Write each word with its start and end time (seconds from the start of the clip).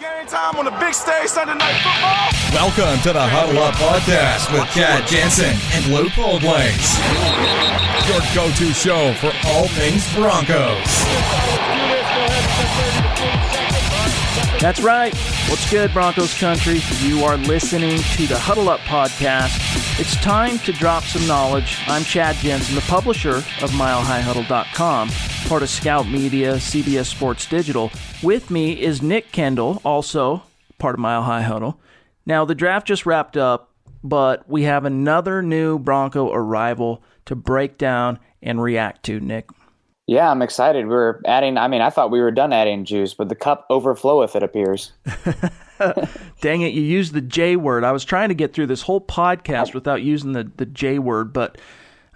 Game 0.00 0.26
time 0.26 0.56
on 0.56 0.64
the 0.64 0.72
big 0.72 0.92
stage 0.92 1.28
Sunday 1.28 1.54
night 1.54 1.80
football. 1.80 2.28
Welcome 2.52 3.00
to 3.02 3.12
the 3.12 3.22
Huddle 3.22 3.62
Up 3.62 3.74
Podcast 3.74 4.52
with 4.52 4.68
Chad 4.74 5.06
Jensen 5.06 5.54
and 5.70 5.94
Luke 5.94 6.10
Holdways. 6.10 6.98
Your 8.08 8.18
go-to 8.34 8.72
show 8.74 9.14
for 9.14 9.30
all 9.46 9.68
things 9.68 10.12
Broncos. 10.14 10.82
That's 14.60 14.80
right. 14.80 15.14
What's 15.48 15.70
good, 15.70 15.92
Broncos 15.92 16.36
country? 16.40 16.80
You 16.98 17.22
are 17.22 17.36
listening 17.36 17.98
to 18.16 18.26
the 18.26 18.38
Huddle 18.38 18.70
Up 18.70 18.80
Podcast. 18.80 19.83
It's 19.96 20.16
time 20.16 20.58
to 20.58 20.72
drop 20.72 21.04
some 21.04 21.24
knowledge. 21.28 21.78
I'm 21.86 22.02
Chad 22.02 22.34
Jensen, 22.36 22.74
the 22.74 22.80
publisher 22.80 23.36
of 23.36 23.70
MileHighHuddle.com, 23.70 25.08
part 25.46 25.62
of 25.62 25.68
Scout 25.68 26.08
Media, 26.08 26.56
CBS 26.56 27.04
Sports 27.04 27.46
Digital. 27.46 27.92
With 28.20 28.50
me 28.50 28.72
is 28.82 29.02
Nick 29.02 29.30
Kendell, 29.30 29.80
also 29.84 30.42
part 30.78 30.96
of 30.96 30.98
Mile 30.98 31.22
High 31.22 31.42
Huddle. 31.42 31.78
Now, 32.26 32.44
the 32.44 32.56
draft 32.56 32.88
just 32.88 33.06
wrapped 33.06 33.36
up, 33.36 33.70
but 34.02 34.50
we 34.50 34.64
have 34.64 34.84
another 34.84 35.42
new 35.42 35.78
Bronco 35.78 36.32
arrival 36.32 37.00
to 37.26 37.36
break 37.36 37.78
down 37.78 38.18
and 38.42 38.60
react 38.60 39.04
to, 39.04 39.20
Nick. 39.20 39.48
Yeah, 40.08 40.28
I'm 40.28 40.42
excited. 40.42 40.88
We're 40.88 41.20
adding, 41.24 41.56
I 41.56 41.68
mean, 41.68 41.82
I 41.82 41.90
thought 41.90 42.10
we 42.10 42.20
were 42.20 42.32
done 42.32 42.52
adding 42.52 42.84
juice, 42.84 43.14
but 43.14 43.28
the 43.28 43.36
cup 43.36 43.64
overfloweth, 43.70 44.34
it 44.34 44.42
appears. 44.42 44.92
Dang 46.40 46.62
it, 46.62 46.72
you 46.72 46.82
used 46.82 47.12
the 47.12 47.20
J 47.20 47.56
word. 47.56 47.84
I 47.84 47.92
was 47.92 48.04
trying 48.04 48.28
to 48.28 48.34
get 48.34 48.52
through 48.52 48.66
this 48.66 48.82
whole 48.82 49.00
podcast 49.00 49.74
without 49.74 50.02
using 50.02 50.32
the, 50.32 50.50
the 50.56 50.66
J 50.66 50.98
word, 50.98 51.32
but 51.32 51.58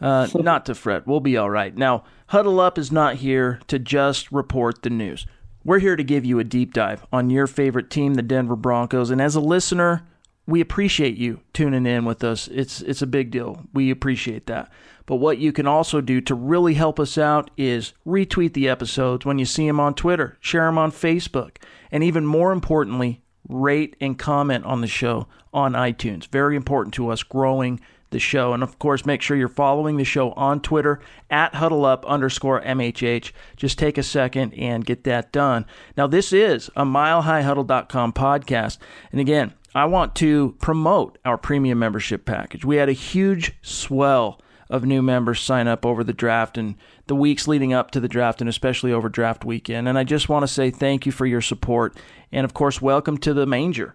uh, 0.00 0.28
not 0.34 0.66
to 0.66 0.74
fret. 0.74 1.06
We'll 1.06 1.20
be 1.20 1.36
all 1.36 1.50
right. 1.50 1.76
Now, 1.76 2.04
Huddle 2.28 2.60
Up 2.60 2.78
is 2.78 2.92
not 2.92 3.16
here 3.16 3.60
to 3.68 3.78
just 3.78 4.30
report 4.30 4.82
the 4.82 4.90
news. 4.90 5.26
We're 5.64 5.80
here 5.80 5.96
to 5.96 6.04
give 6.04 6.24
you 6.24 6.38
a 6.38 6.44
deep 6.44 6.72
dive 6.72 7.04
on 7.12 7.30
your 7.30 7.46
favorite 7.46 7.90
team, 7.90 8.14
the 8.14 8.22
Denver 8.22 8.56
Broncos. 8.56 9.10
And 9.10 9.20
as 9.20 9.34
a 9.34 9.40
listener, 9.40 10.06
we 10.46 10.62
appreciate 10.62 11.18
you 11.18 11.40
tuning 11.52 11.84
in 11.84 12.06
with 12.06 12.24
us. 12.24 12.48
It's 12.48 12.80
it's 12.80 13.02
a 13.02 13.06
big 13.06 13.30
deal. 13.30 13.64
We 13.74 13.90
appreciate 13.90 14.46
that. 14.46 14.72
But 15.04 15.16
what 15.16 15.38
you 15.38 15.52
can 15.52 15.66
also 15.66 16.00
do 16.00 16.20
to 16.22 16.34
really 16.34 16.74
help 16.74 16.98
us 16.98 17.18
out 17.18 17.50
is 17.56 17.92
retweet 18.06 18.54
the 18.54 18.68
episodes 18.68 19.26
when 19.26 19.38
you 19.38 19.44
see 19.44 19.66
them 19.66 19.80
on 19.80 19.94
Twitter, 19.94 20.36
share 20.40 20.66
them 20.66 20.78
on 20.78 20.90
Facebook, 20.90 21.56
and 21.90 22.02
even 22.02 22.26
more 22.26 22.52
importantly, 22.52 23.22
rate 23.48 23.96
and 24.00 24.18
comment 24.18 24.64
on 24.64 24.80
the 24.80 24.86
show 24.86 25.26
on 25.52 25.72
iTunes. 25.72 26.26
Very 26.28 26.56
important 26.56 26.94
to 26.94 27.10
us 27.10 27.22
growing 27.22 27.80
the 28.10 28.18
show. 28.18 28.52
And 28.52 28.62
of 28.62 28.78
course, 28.78 29.04
make 29.04 29.22
sure 29.22 29.36
you're 29.36 29.48
following 29.48 29.96
the 29.96 30.04
show 30.04 30.32
on 30.32 30.60
Twitter 30.60 31.00
at 31.30 31.54
huddleup 31.54 32.06
underscore 32.06 32.62
MHH. 32.62 33.32
Just 33.56 33.78
take 33.78 33.98
a 33.98 34.02
second 34.02 34.54
and 34.54 34.84
get 34.84 35.04
that 35.04 35.32
done. 35.32 35.66
Now, 35.96 36.06
this 36.06 36.32
is 36.32 36.68
a 36.76 36.84
milehighhuddle.com 36.84 38.12
podcast. 38.12 38.78
And 39.12 39.20
again, 39.20 39.54
I 39.74 39.84
want 39.84 40.14
to 40.16 40.56
promote 40.60 41.18
our 41.24 41.36
premium 41.36 41.78
membership 41.78 42.24
package. 42.24 42.64
We 42.64 42.76
had 42.76 42.88
a 42.88 42.92
huge 42.92 43.52
swell 43.62 44.40
of 44.70 44.84
new 44.84 45.02
members 45.02 45.40
sign 45.40 45.66
up 45.66 45.84
over 45.84 46.04
the 46.04 46.12
draft 46.12 46.58
and 46.58 46.76
the 47.08 47.16
weeks 47.16 47.48
leading 47.48 47.72
up 47.72 47.90
to 47.90 48.00
the 48.00 48.08
draft 48.08 48.40
and 48.40 48.48
especially 48.48 48.92
over 48.92 49.08
draft 49.08 49.44
weekend. 49.44 49.88
And 49.88 49.98
I 49.98 50.04
just 50.04 50.28
want 50.28 50.44
to 50.44 50.48
say 50.48 50.70
thank 50.70 51.06
you 51.06 51.12
for 51.12 51.26
your 51.26 51.40
support. 51.40 51.96
And 52.30 52.44
of 52.44 52.54
course, 52.54 52.80
welcome 52.80 53.18
to 53.18 53.34
the 53.34 53.46
manger. 53.46 53.94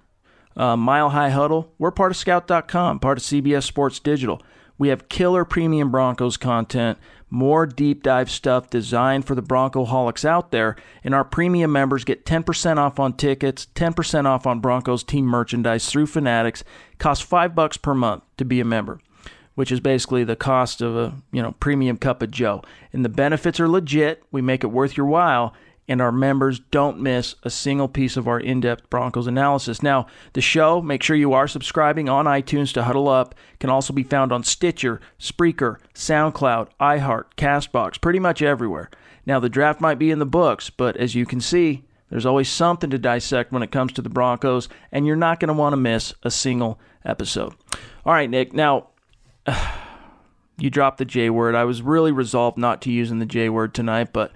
Uh, 0.57 0.75
Mile 0.75 1.11
High 1.11 1.29
Huddle, 1.29 1.71
we're 1.77 1.91
part 1.91 2.11
of 2.11 2.17
Scout.com, 2.17 2.99
part 2.99 3.17
of 3.17 3.23
CBS 3.23 3.63
Sports 3.63 3.99
Digital. 3.99 4.41
We 4.77 4.89
have 4.89 5.09
killer 5.09 5.45
premium 5.45 5.91
Broncos 5.91 6.37
content, 6.37 6.97
more 7.29 7.65
deep 7.65 8.03
dive 8.03 8.29
stuff 8.29 8.69
designed 8.69 9.25
for 9.25 9.35
the 9.35 9.41
Bronco 9.41 9.85
holics 9.85 10.25
out 10.25 10.51
there, 10.51 10.75
and 11.03 11.15
our 11.15 11.23
premium 11.23 11.71
members 11.71 12.03
get 12.03 12.25
10% 12.25 12.77
off 12.77 12.99
on 12.99 13.13
tickets, 13.13 13.67
10% 13.75 14.25
off 14.25 14.45
on 14.45 14.59
Broncos 14.59 15.03
team 15.03 15.25
merchandise 15.25 15.89
through 15.89 16.07
Fanatics. 16.07 16.63
Costs 16.97 17.25
five 17.25 17.55
bucks 17.55 17.77
per 17.77 17.93
month 17.93 18.23
to 18.37 18.45
be 18.45 18.59
a 18.59 18.65
member 18.65 18.99
which 19.55 19.71
is 19.71 19.79
basically 19.79 20.23
the 20.23 20.35
cost 20.35 20.81
of 20.81 20.95
a 20.95 21.13
you 21.31 21.41
know 21.41 21.53
premium 21.59 21.97
cup 21.97 22.21
of 22.21 22.31
Joe. 22.31 22.63
And 22.91 23.03
the 23.03 23.09
benefits 23.09 23.59
are 23.59 23.67
legit. 23.67 24.23
We 24.31 24.41
make 24.41 24.63
it 24.63 24.67
worth 24.67 24.97
your 24.97 25.05
while, 25.05 25.53
and 25.87 26.01
our 26.01 26.11
members 26.11 26.59
don't 26.59 26.99
miss 26.99 27.35
a 27.43 27.49
single 27.49 27.87
piece 27.87 28.15
of 28.15 28.27
our 28.27 28.39
in-depth 28.39 28.89
Broncos 28.89 29.27
analysis. 29.27 29.83
Now, 29.83 30.07
the 30.33 30.41
show, 30.41 30.81
make 30.81 31.03
sure 31.03 31.15
you 31.15 31.33
are 31.33 31.47
subscribing 31.47 32.07
on 32.07 32.25
iTunes 32.25 32.73
to 32.73 32.83
Huddle 32.83 33.09
Up, 33.09 33.35
can 33.59 33.69
also 33.69 33.93
be 33.93 34.03
found 34.03 34.31
on 34.31 34.43
Stitcher, 34.43 35.01
Spreaker, 35.19 35.77
SoundCloud, 35.93 36.69
iHeart, 36.79 37.25
Castbox, 37.35 37.99
pretty 37.99 38.19
much 38.19 38.41
everywhere. 38.41 38.89
Now, 39.25 39.39
the 39.39 39.49
draft 39.49 39.81
might 39.81 39.99
be 39.99 40.11
in 40.11 40.19
the 40.19 40.25
books, 40.25 40.69
but 40.69 40.97
as 40.97 41.15
you 41.15 41.25
can 41.25 41.41
see, 41.41 41.83
there's 42.09 42.25
always 42.25 42.49
something 42.49 42.89
to 42.89 42.97
dissect 42.97 43.51
when 43.51 43.63
it 43.63 43.71
comes 43.71 43.91
to 43.93 44.01
the 44.01 44.09
Broncos, 44.09 44.69
and 44.91 45.05
you're 45.05 45.15
not 45.15 45.39
going 45.39 45.47
to 45.47 45.53
want 45.53 45.73
to 45.73 45.77
miss 45.77 46.13
a 46.23 46.31
single 46.31 46.79
episode. 47.03 47.53
All 48.05 48.13
right, 48.13 48.29
Nick. 48.29 48.53
Now, 48.53 48.89
you 50.57 50.69
dropped 50.69 50.97
the 50.97 51.05
J 51.05 51.29
word. 51.29 51.55
I 51.55 51.63
was 51.63 51.81
really 51.81 52.11
resolved 52.11 52.57
not 52.57 52.81
to 52.83 52.91
using 52.91 53.19
the 53.19 53.25
J 53.25 53.49
word 53.49 53.73
tonight, 53.73 54.13
but 54.13 54.31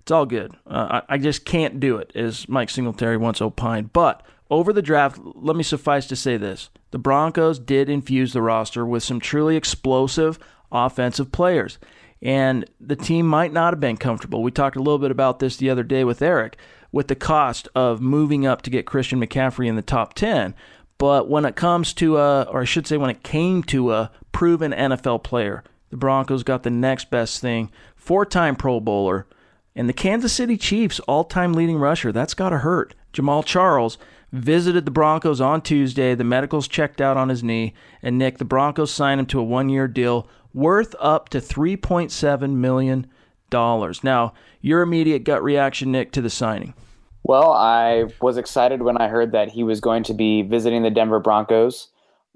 it's 0.00 0.10
all 0.10 0.26
good. 0.26 0.52
Uh, 0.66 1.00
I, 1.08 1.14
I 1.14 1.18
just 1.18 1.44
can't 1.44 1.80
do 1.80 1.96
it, 1.96 2.12
as 2.14 2.48
Mike 2.48 2.70
Singletary 2.70 3.16
once 3.16 3.40
opined. 3.40 3.92
But 3.92 4.22
over 4.50 4.72
the 4.72 4.82
draft, 4.82 5.20
let 5.22 5.56
me 5.56 5.62
suffice 5.62 6.06
to 6.08 6.16
say 6.16 6.36
this 6.36 6.70
the 6.90 6.98
Broncos 6.98 7.58
did 7.58 7.88
infuse 7.88 8.32
the 8.32 8.42
roster 8.42 8.84
with 8.84 9.02
some 9.02 9.20
truly 9.20 9.56
explosive 9.56 10.38
offensive 10.72 11.32
players. 11.32 11.78
And 12.22 12.68
the 12.80 12.96
team 12.96 13.26
might 13.26 13.52
not 13.52 13.72
have 13.72 13.80
been 13.80 13.96
comfortable. 13.96 14.42
We 14.42 14.50
talked 14.50 14.76
a 14.76 14.82
little 14.82 14.98
bit 14.98 15.10
about 15.10 15.38
this 15.38 15.56
the 15.56 15.70
other 15.70 15.82
day 15.82 16.04
with 16.04 16.20
Eric, 16.20 16.58
with 16.92 17.08
the 17.08 17.14
cost 17.14 17.68
of 17.74 18.02
moving 18.02 18.46
up 18.46 18.62
to 18.62 18.70
get 18.70 18.86
Christian 18.86 19.20
McCaffrey 19.20 19.66
in 19.66 19.76
the 19.76 19.82
top 19.82 20.14
10. 20.14 20.54
But 21.00 21.30
when 21.30 21.46
it 21.46 21.56
comes 21.56 21.94
to 21.94 22.18
a, 22.18 22.42
or 22.42 22.60
I 22.60 22.64
should 22.66 22.86
say, 22.86 22.98
when 22.98 23.08
it 23.08 23.22
came 23.22 23.62
to 23.64 23.90
a 23.90 24.10
proven 24.32 24.70
NFL 24.70 25.22
player, 25.22 25.64
the 25.88 25.96
Broncos 25.96 26.42
got 26.42 26.62
the 26.62 26.68
next 26.68 27.10
best 27.10 27.40
thing. 27.40 27.72
Four 27.96 28.26
time 28.26 28.54
Pro 28.54 28.80
Bowler, 28.80 29.26
and 29.74 29.88
the 29.88 29.94
Kansas 29.94 30.34
City 30.34 30.58
Chiefs 30.58 31.00
all 31.00 31.24
time 31.24 31.54
leading 31.54 31.78
rusher. 31.78 32.12
That's 32.12 32.34
got 32.34 32.50
to 32.50 32.58
hurt. 32.58 32.94
Jamaal 33.14 33.46
Charles 33.46 33.96
visited 34.30 34.84
the 34.84 34.90
Broncos 34.90 35.40
on 35.40 35.62
Tuesday. 35.62 36.14
The 36.14 36.22
medicals 36.22 36.68
checked 36.68 37.00
out 37.00 37.16
on 37.16 37.30
his 37.30 37.42
knee, 37.42 37.72
and 38.02 38.18
Nick, 38.18 38.36
the 38.36 38.44
Broncos 38.44 38.92
signed 38.92 39.20
him 39.20 39.26
to 39.26 39.40
a 39.40 39.42
one 39.42 39.70
year 39.70 39.88
deal 39.88 40.28
worth 40.52 40.94
up 41.00 41.30
to 41.30 41.38
$3.7 41.38 42.50
million. 42.56 43.06
Now, 43.50 44.34
your 44.60 44.82
immediate 44.82 45.24
gut 45.24 45.42
reaction, 45.42 45.92
Nick, 45.92 46.12
to 46.12 46.20
the 46.20 46.28
signing. 46.28 46.74
Well, 47.22 47.52
I 47.52 48.06
was 48.20 48.36
excited 48.36 48.82
when 48.82 48.96
I 48.96 49.08
heard 49.08 49.32
that 49.32 49.50
he 49.50 49.62
was 49.62 49.80
going 49.80 50.02
to 50.04 50.14
be 50.14 50.42
visiting 50.42 50.82
the 50.82 50.90
Denver 50.90 51.20
Broncos. 51.20 51.88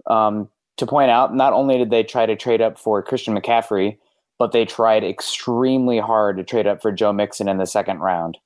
Um, 0.08 0.48
to 0.76 0.86
point 0.86 1.10
out, 1.10 1.34
not 1.34 1.52
only 1.52 1.78
did 1.78 1.90
they 1.90 2.02
try 2.02 2.26
to 2.26 2.36
trade 2.36 2.60
up 2.60 2.78
for 2.78 3.02
Christian 3.02 3.36
McCaffrey, 3.36 3.96
but 4.38 4.52
they 4.52 4.64
tried 4.64 5.04
extremely 5.04 5.98
hard 5.98 6.36
to 6.36 6.44
trade 6.44 6.66
up 6.66 6.82
for 6.82 6.92
Joe 6.92 7.12
Mixon 7.12 7.48
in 7.48 7.58
the 7.58 7.66
second 7.66 8.00
round. 8.00 8.38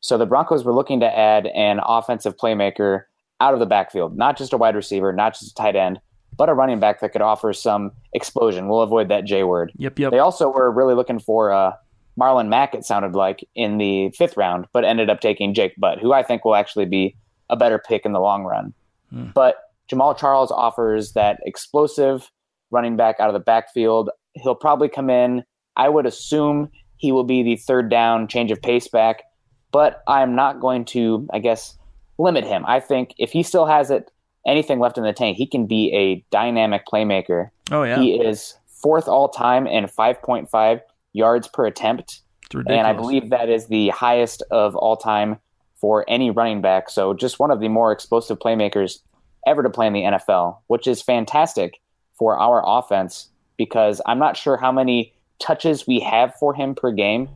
So 0.00 0.18
the 0.18 0.26
Broncos 0.26 0.64
were 0.64 0.74
looking 0.74 1.00
to 1.00 1.18
add 1.18 1.46
an 1.48 1.80
offensive 1.84 2.36
playmaker 2.36 3.04
out 3.40 3.54
of 3.54 3.60
the 3.60 3.66
backfield, 3.66 4.16
not 4.16 4.36
just 4.36 4.52
a 4.52 4.56
wide 4.56 4.74
receiver, 4.74 5.12
not 5.12 5.34
just 5.34 5.52
a 5.52 5.54
tight 5.54 5.76
end, 5.76 6.00
but 6.36 6.48
a 6.48 6.54
running 6.54 6.80
back 6.80 7.00
that 7.00 7.12
could 7.12 7.22
offer 7.22 7.52
some 7.52 7.92
explosion. 8.12 8.68
We'll 8.68 8.82
avoid 8.82 9.08
that 9.08 9.24
J 9.24 9.44
word. 9.44 9.72
Yep, 9.76 9.98
yep. 9.98 10.10
They 10.10 10.18
also 10.18 10.50
were 10.50 10.70
really 10.70 10.94
looking 10.94 11.18
for 11.18 11.52
uh, 11.52 11.72
Marlon 12.18 12.48
Mack, 12.48 12.74
it 12.74 12.84
sounded 12.84 13.14
like, 13.14 13.46
in 13.54 13.78
the 13.78 14.10
fifth 14.10 14.36
round, 14.36 14.66
but 14.72 14.84
ended 14.84 15.10
up 15.10 15.20
taking 15.20 15.54
Jake 15.54 15.74
Butt, 15.78 15.98
who 15.98 16.12
I 16.12 16.22
think 16.22 16.44
will 16.44 16.54
actually 16.54 16.86
be 16.86 17.16
a 17.50 17.56
better 17.56 17.78
pick 17.78 18.04
in 18.04 18.12
the 18.12 18.20
long 18.20 18.44
run. 18.44 18.72
Hmm. 19.10 19.30
But 19.34 19.56
Jamaal 19.90 20.16
Charles 20.16 20.50
offers 20.50 21.12
that 21.12 21.40
explosive 21.44 22.30
running 22.70 22.96
back 22.96 23.20
out 23.20 23.28
of 23.28 23.34
the 23.34 23.40
backfield. 23.40 24.10
He'll 24.34 24.54
probably 24.54 24.88
come 24.88 25.10
in. 25.10 25.44
I 25.76 25.88
would 25.88 26.06
assume 26.06 26.70
he 26.96 27.12
will 27.12 27.24
be 27.24 27.42
the 27.42 27.56
third 27.56 27.90
down 27.90 28.28
change 28.28 28.50
of 28.50 28.62
pace 28.62 28.88
back, 28.88 29.24
but 29.72 30.02
I'm 30.06 30.34
not 30.34 30.60
going 30.60 30.84
to, 30.86 31.28
I 31.32 31.38
guess, 31.40 31.76
limit 32.18 32.44
him. 32.44 32.64
I 32.66 32.80
think 32.80 33.14
if 33.18 33.32
he 33.32 33.42
still 33.42 33.66
has 33.66 33.90
it, 33.90 34.10
anything 34.46 34.78
left 34.78 34.98
in 34.98 35.04
the 35.04 35.12
tank, 35.12 35.36
he 35.36 35.46
can 35.46 35.66
be 35.66 35.92
a 35.92 36.24
dynamic 36.30 36.86
playmaker. 36.86 37.50
Oh 37.70 37.82
yeah, 37.82 38.00
he 38.00 38.14
is 38.14 38.54
fourth 38.68 39.08
all 39.08 39.28
time 39.28 39.66
in 39.66 39.84
5.5 39.84 40.80
yards 41.14 41.48
per 41.48 41.64
attempt. 41.64 42.20
And 42.52 42.86
I 42.86 42.92
believe 42.92 43.30
that 43.30 43.48
is 43.48 43.66
the 43.66 43.88
highest 43.88 44.42
of 44.50 44.76
all 44.76 44.96
time 44.96 45.38
for 45.74 46.04
any 46.06 46.30
running 46.30 46.60
back. 46.60 46.90
So 46.90 47.14
just 47.14 47.40
one 47.40 47.50
of 47.50 47.60
the 47.60 47.68
more 47.68 47.90
explosive 47.90 48.38
playmakers 48.38 48.98
ever 49.46 49.62
to 49.62 49.70
play 49.70 49.86
in 49.86 49.92
the 49.92 50.02
NFL, 50.02 50.58
which 50.66 50.86
is 50.86 51.02
fantastic 51.02 51.80
for 52.18 52.38
our 52.38 52.62
offense 52.64 53.28
because 53.56 54.00
I'm 54.06 54.18
not 54.18 54.36
sure 54.36 54.56
how 54.56 54.70
many 54.70 55.12
touches 55.38 55.86
we 55.86 56.00
have 56.00 56.34
for 56.36 56.54
him 56.54 56.74
per 56.74 56.92
game. 56.92 57.28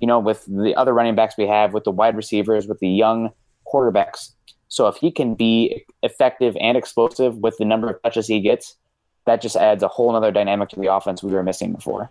You 0.00 0.06
know, 0.06 0.18
with 0.18 0.44
the 0.46 0.74
other 0.74 0.92
running 0.92 1.14
backs 1.14 1.36
we 1.38 1.46
have, 1.46 1.72
with 1.72 1.84
the 1.84 1.90
wide 1.90 2.16
receivers, 2.16 2.66
with 2.66 2.80
the 2.80 2.88
young 2.88 3.30
quarterbacks. 3.66 4.32
So 4.68 4.88
if 4.88 4.96
he 4.96 5.10
can 5.10 5.34
be 5.34 5.86
effective 6.02 6.54
and 6.60 6.76
explosive 6.76 7.38
with 7.38 7.56
the 7.56 7.64
number 7.64 7.88
of 7.88 8.02
touches 8.02 8.26
he 8.26 8.40
gets, 8.40 8.76
that 9.24 9.40
just 9.40 9.56
adds 9.56 9.82
a 9.82 9.88
whole 9.88 10.14
other 10.14 10.30
dynamic 10.30 10.68
to 10.70 10.80
the 10.80 10.92
offense 10.92 11.22
we 11.22 11.32
were 11.32 11.42
missing 11.42 11.72
before. 11.72 12.10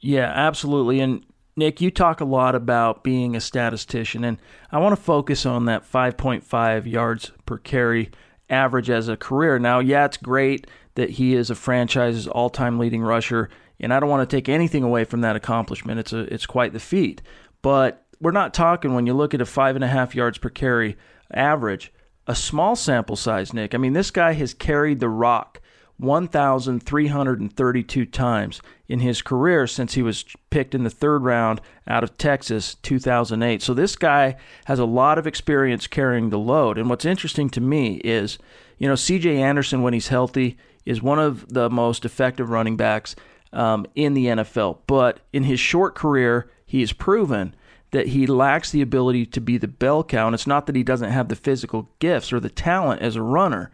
Yeah, 0.00 0.30
absolutely. 0.34 1.00
And 1.00 1.24
Nick, 1.56 1.80
you 1.80 1.90
talk 1.90 2.20
a 2.20 2.24
lot 2.24 2.54
about 2.54 3.02
being 3.02 3.34
a 3.34 3.40
statistician, 3.40 4.22
and 4.24 4.38
I 4.70 4.78
want 4.78 4.96
to 4.96 5.02
focus 5.02 5.44
on 5.44 5.64
that 5.64 5.90
5.5 5.90 6.86
yards 6.86 7.32
per 7.46 7.58
carry 7.58 8.10
average 8.48 8.90
as 8.90 9.08
a 9.08 9.16
career. 9.16 9.58
Now, 9.58 9.80
yeah, 9.80 10.04
it's 10.04 10.16
great 10.16 10.66
that 10.94 11.10
he 11.10 11.34
is 11.34 11.50
a 11.50 11.54
franchise's 11.54 12.28
all-time 12.28 12.78
leading 12.78 13.02
rusher, 13.02 13.50
and 13.80 13.92
I 13.92 14.00
don't 14.00 14.08
want 14.08 14.28
to 14.28 14.36
take 14.36 14.48
anything 14.48 14.84
away 14.84 15.04
from 15.04 15.20
that 15.22 15.36
accomplishment. 15.36 15.98
It's 15.98 16.12
a 16.12 16.32
it's 16.32 16.46
quite 16.46 16.72
the 16.72 16.80
feat, 16.80 17.22
but 17.62 18.06
we're 18.20 18.30
not 18.30 18.54
talking 18.54 18.94
when 18.94 19.06
you 19.06 19.14
look 19.14 19.34
at 19.34 19.40
a 19.40 19.46
five 19.46 19.74
and 19.74 19.84
a 19.84 19.88
half 19.88 20.14
yards 20.14 20.38
per 20.38 20.48
carry 20.48 20.96
average, 21.32 21.92
a 22.26 22.34
small 22.34 22.76
sample 22.76 23.16
size, 23.16 23.52
Nick. 23.52 23.74
I 23.74 23.78
mean, 23.78 23.92
this 23.92 24.10
guy 24.10 24.32
has 24.32 24.54
carried 24.54 25.00
the 25.00 25.08
rock 25.08 25.60
1,332 25.98 28.06
times 28.06 28.62
in 28.88 29.00
his 29.00 29.20
career 29.20 29.66
since 29.66 29.94
he 29.94 30.02
was 30.02 30.24
picked 30.50 30.74
in 30.74 30.84
the 30.84 30.90
third 30.90 31.24
round 31.24 31.60
out 31.86 32.04
of 32.04 32.16
Texas 32.16 32.76
2008. 32.76 33.60
So 33.60 33.74
this 33.74 33.96
guy 33.96 34.36
has 34.66 34.78
a 34.78 34.84
lot 34.84 35.18
of 35.18 35.26
experience 35.26 35.86
carrying 35.86 36.30
the 36.30 36.38
load. 36.38 36.78
And 36.78 36.88
what's 36.88 37.04
interesting 37.04 37.50
to 37.50 37.60
me 37.60 37.96
is, 38.04 38.38
you 38.78 38.88
know, 38.88 38.94
CJ 38.94 39.36
Anderson, 39.36 39.82
when 39.82 39.92
he's 39.92 40.08
healthy, 40.08 40.56
is 40.86 41.02
one 41.02 41.18
of 41.18 41.52
the 41.52 41.68
most 41.68 42.04
effective 42.04 42.48
running 42.48 42.76
backs 42.76 43.14
um, 43.52 43.86
in 43.94 44.14
the 44.14 44.26
NFL. 44.26 44.78
But 44.86 45.20
in 45.32 45.44
his 45.44 45.60
short 45.60 45.94
career, 45.94 46.50
he 46.64 46.80
has 46.80 46.92
proven 46.92 47.54
that 47.90 48.08
he 48.08 48.26
lacks 48.26 48.70
the 48.70 48.82
ability 48.82 49.26
to 49.26 49.40
be 49.40 49.58
the 49.58 49.68
bell 49.68 50.04
cow. 50.04 50.26
And 50.26 50.34
it's 50.34 50.46
not 50.46 50.66
that 50.66 50.76
he 50.76 50.82
doesn't 50.82 51.10
have 51.10 51.28
the 51.28 51.36
physical 51.36 51.90
gifts 51.98 52.32
or 52.32 52.40
the 52.40 52.50
talent 52.50 53.02
as 53.02 53.16
a 53.16 53.22
runner 53.22 53.70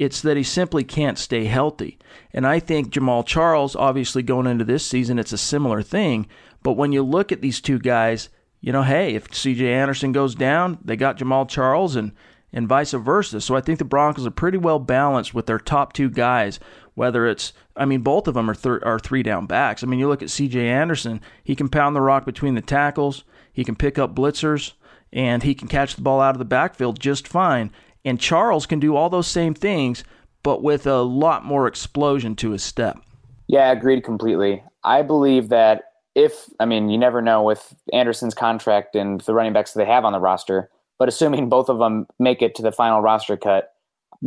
it's 0.00 0.22
that 0.22 0.38
he 0.38 0.42
simply 0.42 0.82
can't 0.82 1.18
stay 1.18 1.44
healthy. 1.44 1.98
And 2.32 2.46
I 2.46 2.58
think 2.58 2.88
Jamaal 2.88 3.24
Charles, 3.26 3.76
obviously 3.76 4.22
going 4.22 4.46
into 4.46 4.64
this 4.64 4.84
season, 4.84 5.18
it's 5.18 5.34
a 5.34 5.38
similar 5.38 5.82
thing. 5.82 6.26
But 6.62 6.72
when 6.72 6.90
you 6.90 7.02
look 7.02 7.30
at 7.30 7.42
these 7.42 7.60
two 7.60 7.78
guys, 7.78 8.30
you 8.62 8.72
know, 8.72 8.82
hey, 8.82 9.14
if 9.14 9.28
CJ 9.28 9.60
Anderson 9.60 10.12
goes 10.12 10.34
down, 10.34 10.78
they 10.82 10.96
got 10.96 11.18
Jamaal 11.18 11.46
Charles 11.46 11.96
and 11.96 12.12
and 12.50 12.66
vice 12.66 12.92
versa. 12.92 13.42
So 13.42 13.54
I 13.54 13.60
think 13.60 13.78
the 13.78 13.84
Broncos 13.84 14.26
are 14.26 14.30
pretty 14.30 14.56
well 14.58 14.78
balanced 14.78 15.34
with 15.34 15.44
their 15.46 15.58
top 15.58 15.92
two 15.92 16.08
guys. 16.08 16.58
Whether 16.94 17.26
it's, 17.26 17.52
I 17.76 17.84
mean, 17.84 18.00
both 18.00 18.26
of 18.26 18.34
them 18.34 18.48
are 18.48 18.54
thir- 18.54 18.82
are 18.82 18.98
three 18.98 19.22
down 19.22 19.46
backs. 19.46 19.84
I 19.84 19.86
mean, 19.86 20.00
you 20.00 20.08
look 20.08 20.22
at 20.22 20.30
C.J. 20.30 20.66
Anderson; 20.66 21.20
he 21.44 21.54
can 21.54 21.68
pound 21.68 21.94
the 21.94 22.00
rock 22.00 22.24
between 22.24 22.54
the 22.54 22.62
tackles, 22.62 23.24
he 23.52 23.64
can 23.64 23.76
pick 23.76 23.98
up 23.98 24.14
blitzers, 24.14 24.72
and 25.12 25.42
he 25.42 25.54
can 25.54 25.68
catch 25.68 25.94
the 25.94 26.02
ball 26.02 26.22
out 26.22 26.34
of 26.34 26.38
the 26.38 26.44
backfield 26.46 26.98
just 26.98 27.28
fine. 27.28 27.70
And 28.04 28.18
Charles 28.18 28.66
can 28.66 28.80
do 28.80 28.96
all 28.96 29.10
those 29.10 29.26
same 29.26 29.54
things, 29.54 30.04
but 30.42 30.62
with 30.62 30.86
a 30.86 31.02
lot 31.02 31.44
more 31.44 31.66
explosion 31.66 32.34
to 32.36 32.50
his 32.50 32.62
step. 32.62 32.98
Yeah, 33.46 33.70
agreed 33.72 34.04
completely. 34.04 34.62
I 34.84 35.02
believe 35.02 35.48
that 35.48 35.82
if, 36.14 36.48
I 36.58 36.64
mean, 36.64 36.88
you 36.88 36.98
never 36.98 37.20
know 37.20 37.42
with 37.42 37.74
Anderson's 37.92 38.34
contract 38.34 38.96
and 38.96 39.20
the 39.22 39.34
running 39.34 39.52
backs 39.52 39.72
that 39.72 39.80
they 39.80 39.90
have 39.90 40.04
on 40.04 40.12
the 40.12 40.20
roster, 40.20 40.70
but 40.98 41.08
assuming 41.08 41.48
both 41.48 41.68
of 41.68 41.78
them 41.78 42.06
make 42.18 42.42
it 42.42 42.54
to 42.56 42.62
the 42.62 42.72
final 42.72 43.00
roster 43.00 43.36
cut, 43.36 43.74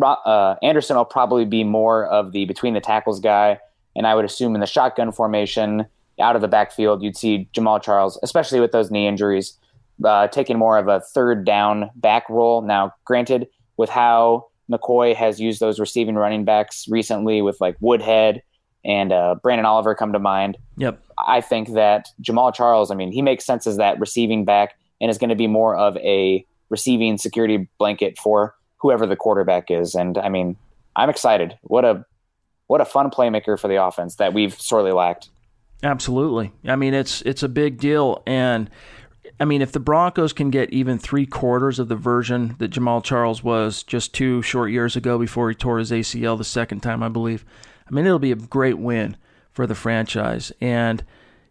uh, 0.02 0.56
Anderson 0.64 0.96
will 0.96 1.06
probably 1.06 1.46
be 1.46 1.64
more 1.64 2.06
of 2.08 2.32
the 2.32 2.46
between 2.46 2.74
the 2.74 2.82
tackles 2.82 3.20
guy. 3.20 3.60
And 3.96 4.08
I 4.08 4.16
would 4.16 4.26
assume 4.26 4.56
in 4.56 4.62
the 4.62 4.68
shotgun 4.68 5.12
formation, 5.12 5.86
out 6.20 6.36
of 6.36 6.42
the 6.42 6.48
backfield, 6.48 7.04
you'd 7.04 7.18
see 7.18 7.48
Jamaal 7.54 7.82
Charles, 7.82 8.20
especially 8.24 8.60
with 8.60 8.72
those 8.72 8.92
knee 8.92 9.08
injuries, 9.08 9.58
uh, 10.04 10.28
taking 10.28 10.58
more 10.58 10.78
of 10.78 10.88
a 10.88 11.00
third 11.00 11.46
down 11.46 11.90
back 11.96 12.30
role. 12.30 12.62
Now, 12.62 12.94
granted, 13.06 13.48
with 13.78 13.90
how 13.90 14.48
McCoy 14.72 15.16
has 15.16 15.40
used 15.40 15.60
those 15.60 15.80
receiving 15.80 16.16
running 16.16 16.46
backs 16.46 16.88
recently 16.88 17.42
with 17.42 17.60
like 17.60 17.76
Woodhead 17.80 18.42
and 18.86 19.12
uh, 19.12 19.36
Branden 19.44 19.66
Oliver 19.66 19.96
come 19.96 20.14
to 20.14 20.20
mind. 20.20 20.58
Yep. 20.78 21.02
I 21.18 21.42
think 21.42 21.74
that 21.74 22.10
Jamaal 22.22 22.54
Charles, 22.54 22.92
I 22.92 22.96
mean, 22.96 23.12
he 23.12 23.22
makes 23.22 23.46
sense 23.46 23.68
as 23.68 23.78
that 23.78 24.00
receiving 24.00 24.46
back 24.46 24.76
and 25.00 25.10
is 25.10 25.18
going 25.18 25.30
to 25.30 25.36
be 25.36 25.48
more 25.48 25.76
of 25.76 25.98
a 25.98 26.46
receiving 26.70 27.18
security 27.18 27.70
blanket 27.78 28.18
for 28.18 28.56
whoever 28.78 29.06
the 29.06 29.16
quarterback 29.16 29.70
is. 29.70 29.96
And 29.96 30.18
I 30.18 30.30
mean, 30.30 30.58
I'm 30.96 31.10
excited. 31.10 31.58
What 31.62 31.86
a 31.86 32.06
what 32.68 32.82
a 32.82 32.86
fun 32.86 33.10
playmaker 33.10 33.60
for 33.60 33.68
the 33.68 33.84
offense 33.84 34.16
that 34.16 34.34
we've 34.34 34.60
sorely 34.60 34.92
lacked. 34.92 35.30
Absolutely. 35.84 36.52
I 36.66 36.76
mean, 36.76 36.94
it's 36.94 37.22
it's 37.24 37.44
a 37.44 37.50
big 37.50 37.78
deal 37.78 38.24
and 38.26 38.70
I 39.40 39.46
mean, 39.46 39.62
if 39.62 39.72
the 39.72 39.80
Broncos 39.80 40.34
can 40.34 40.52
get 40.52 40.72
even 40.72 40.98
three 40.98 41.26
quarters 41.26 41.80
of 41.80 41.88
the 41.88 41.96
version 41.96 42.56
that 42.60 42.72
Jamaal 42.72 43.04
Charles 43.04 43.44
was 43.44 43.84
just 43.84 44.14
two 44.14 44.42
short 44.42 44.72
years 44.72 44.96
ago 44.96 45.18
before 45.18 45.50
he 45.50 45.56
tore 45.56 45.80
his 45.80 45.92
ACL 45.92 46.38
the 46.38 46.44
second 46.44 46.82
time, 46.82 47.02
I 47.02 47.10
believe, 47.10 47.44
I 47.88 47.94
mean, 47.94 48.06
it'll 48.06 48.20
be 48.20 48.32
a 48.32 48.36
great 48.36 48.78
win 48.78 49.18
for 49.52 49.66
the 49.66 49.76
franchise. 49.76 50.52
And, 50.62 51.04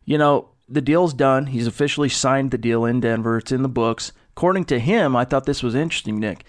you 0.05 0.17
know, 0.17 0.51
the 0.69 0.81
deal's 0.81 1.13
done. 1.13 1.47
He's 1.47 1.67
officially 1.67 2.09
signed 2.09 2.51
the 2.51 2.59
deal 2.59 2.85
in 2.85 3.01
Denver, 3.01 3.39
it's 3.39 3.53
in 3.53 3.63
the 3.63 3.69
books. 3.69 4.13
According 4.37 4.65
to 4.67 4.79
him, 4.79 5.15
I 5.15 5.25
thought 5.25 5.45
this 5.45 5.63
was 5.63 5.75
interesting, 5.75 6.19
Nick. 6.19 6.45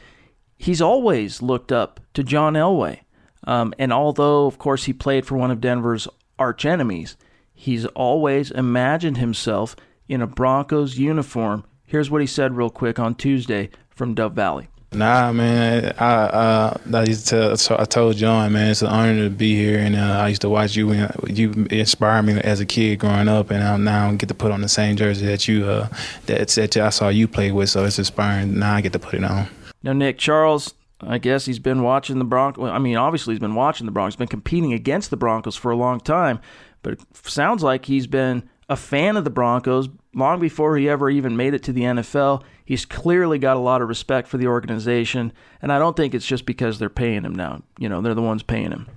He's 0.58 0.82
always 0.82 1.42
looked 1.42 1.72
up 1.72 2.00
to 2.14 2.24
John 2.24 2.54
Elway. 2.54 3.00
Um, 3.46 3.74
and 3.78 3.92
although, 3.92 4.46
of 4.46 4.58
course, 4.58 4.86
he 4.86 4.94
played 4.94 5.26
for 5.26 5.36
one 5.36 5.52
of 5.52 5.60
Denver's 5.60 6.08
arch 6.40 6.64
enemies, 6.64 7.18
he's 7.54 7.86
always 7.88 8.52
imagined 8.52 9.18
himself 9.18 9.76
in 10.08 10.22
a 10.22 10.28
Broncos 10.28 10.98
uniform. 10.98 11.66
Here's 11.86 12.10
what 12.10 12.22
he 12.22 12.28
said 12.28 12.56
real 12.56 12.70
quick 12.70 13.00
on 13.00 13.16
Tuesday 13.16 13.70
from 13.90 14.14
Dove 14.14 14.34
Valley. 14.34 14.68
Nah, 14.94 15.32
man. 15.32 15.94
I 15.98 16.14
uh, 16.14 16.78
I 16.94 17.04
used 17.04 17.28
to 17.30 17.58
tell, 17.58 17.82
I 17.82 17.86
told 17.86 18.16
John, 18.16 18.54
man, 18.54 18.72
it's 18.72 18.82
an 18.82 18.90
honor 18.90 19.24
to 19.24 19.30
be 19.30 19.56
here, 19.56 19.80
and 19.80 19.96
uh, 19.96 20.20
I 20.22 20.28
used 20.28 20.42
to 20.42 20.50
watch 20.50 20.76
you. 20.76 20.92
And 20.92 21.38
you 21.38 21.52
inspired 21.72 22.24
me 22.24 22.40
as 22.42 22.60
a 22.60 22.66
kid 22.66 23.00
growing 23.00 23.28
up, 23.28 23.50
and 23.50 23.64
I 23.64 23.76
now 23.78 24.12
get 24.14 24.30
to 24.30 24.36
put 24.36 24.52
on 24.52 24.62
the 24.62 24.70
same 24.70 24.96
jersey 24.96 25.26
that 25.26 25.48
you 25.48 25.66
uh, 25.66 25.88
that, 26.28 26.48
that 26.50 26.78
I 26.78 26.90
saw 26.90 27.10
you 27.10 27.28
play 27.28 27.52
with. 27.52 27.70
So 27.70 27.86
it's 27.86 27.98
inspiring. 27.98 28.60
Now 28.60 28.76
I 28.76 28.82
get 28.82 28.94
to 28.94 29.00
put 29.00 29.16
it 29.16 29.24
on. 29.24 29.48
Now, 29.82 29.94
Nick 29.94 30.18
Charles, 30.18 30.74
I 31.02 31.18
guess 31.18 31.46
he's 31.46 31.60
been 31.60 31.82
watching 31.82 32.20
the 32.20 32.26
Broncos. 32.26 32.70
I 32.70 32.80
mean, 32.80 32.96
obviously 32.96 33.34
he's 33.34 33.40
been 33.40 33.56
watching 33.56 33.86
the 33.86 33.92
Broncos, 33.92 34.16
been 34.16 34.28
competing 34.28 34.74
against 34.74 35.10
the 35.10 35.18
Broncos 35.18 35.56
for 35.56 35.72
a 35.72 35.76
long 35.76 36.00
time, 36.00 36.40
but 36.84 36.94
it 36.94 37.02
sounds 37.24 37.64
like 37.64 37.86
he's 37.86 38.08
been 38.08 38.50
a 38.74 38.76
fan 38.76 39.18
of 39.18 39.24
the 39.24 39.30
Broncos 39.30 39.88
long 40.16 40.40
before 40.40 40.76
he 40.78 40.90
ever 40.90 41.08
even 41.08 41.38
made 41.38 41.54
it 41.54 41.62
to 41.62 41.72
the 41.72 41.84
NFL. 41.84 42.42
He's 42.66 42.86
clearly 42.86 43.38
got 43.38 43.56
a 43.56 43.60
lot 43.60 43.84
of 43.84 43.88
respect 43.88 44.28
for 44.28 44.38
the 44.38 44.48
organization, 44.48 45.32
and 45.62 45.72
I 45.72 45.78
don't 45.78 45.96
think 45.96 46.16
it's 46.16 46.26
just 46.26 46.48
because 46.48 46.80
they're 46.80 46.90
paying 46.90 47.24
him 47.24 47.36
now. 47.36 47.62
You 47.78 47.88
know, 47.88 48.02
they're 48.02 48.16
the 48.16 48.22
ones 48.24 48.42
paying 48.42 48.72
him. 48.72 48.88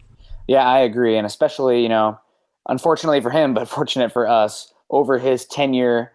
Yeah, 0.48 0.66
I 0.66 0.78
agree, 0.78 1.18
and 1.18 1.26
especially 1.26 1.82
you 1.82 1.90
know, 1.90 2.18
unfortunately 2.66 3.20
for 3.20 3.30
him, 3.30 3.52
but 3.54 3.68
fortunate 3.68 4.12
for 4.12 4.26
us, 4.26 4.72
over 4.88 5.18
his 5.18 5.44
tenure 5.44 6.12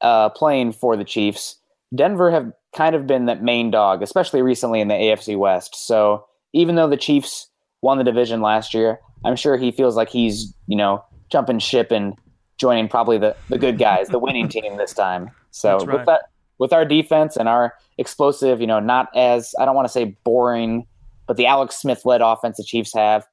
uh, 0.00 0.28
playing 0.28 0.72
for 0.72 0.96
the 0.96 1.04
Chiefs, 1.04 1.56
Denver 1.92 2.30
have 2.30 2.52
kind 2.76 2.94
of 2.94 3.08
been 3.08 3.26
that 3.26 3.42
main 3.42 3.72
dog, 3.72 4.04
especially 4.04 4.40
recently 4.40 4.80
in 4.80 4.86
the 4.86 4.94
AFC 4.94 5.36
West. 5.36 5.74
So 5.74 6.26
even 6.52 6.76
though 6.76 6.88
the 6.88 6.96
Chiefs 6.96 7.48
won 7.82 7.98
the 7.98 8.04
division 8.04 8.40
last 8.40 8.72
year, 8.72 9.00
I'm 9.24 9.34
sure 9.34 9.56
he 9.56 9.72
feels 9.72 9.96
like 9.96 10.10
he's 10.10 10.54
you 10.68 10.76
know 10.76 11.04
jumping 11.28 11.58
ship 11.58 11.90
and 11.90 12.14
joining 12.60 12.88
probably 12.88 13.18
the, 13.18 13.34
the 13.48 13.58
good 13.58 13.78
guys, 13.88 14.08
the 14.08 14.18
winning 14.18 14.48
team 14.48 14.76
this 14.76 14.92
time. 14.92 15.30
So 15.50 15.78
right. 15.78 15.98
with 15.98 16.06
that, 16.06 16.22
with 16.58 16.72
our 16.72 16.84
defense 16.84 17.36
and 17.36 17.48
our 17.48 17.74
explosive, 17.98 18.60
you 18.60 18.66
know, 18.66 18.78
not 18.78 19.08
as 19.16 19.54
I 19.58 19.64
don't 19.64 19.74
want 19.74 19.88
to 19.88 19.92
say 19.92 20.16
boring, 20.24 20.86
but 21.26 21.36
the 21.36 21.46
Alex 21.46 21.76
Smith 21.76 22.04
led 22.04 22.20
offense 22.20 22.58
the 22.58 22.64
Chiefs 22.64 22.94
have, 22.94 23.26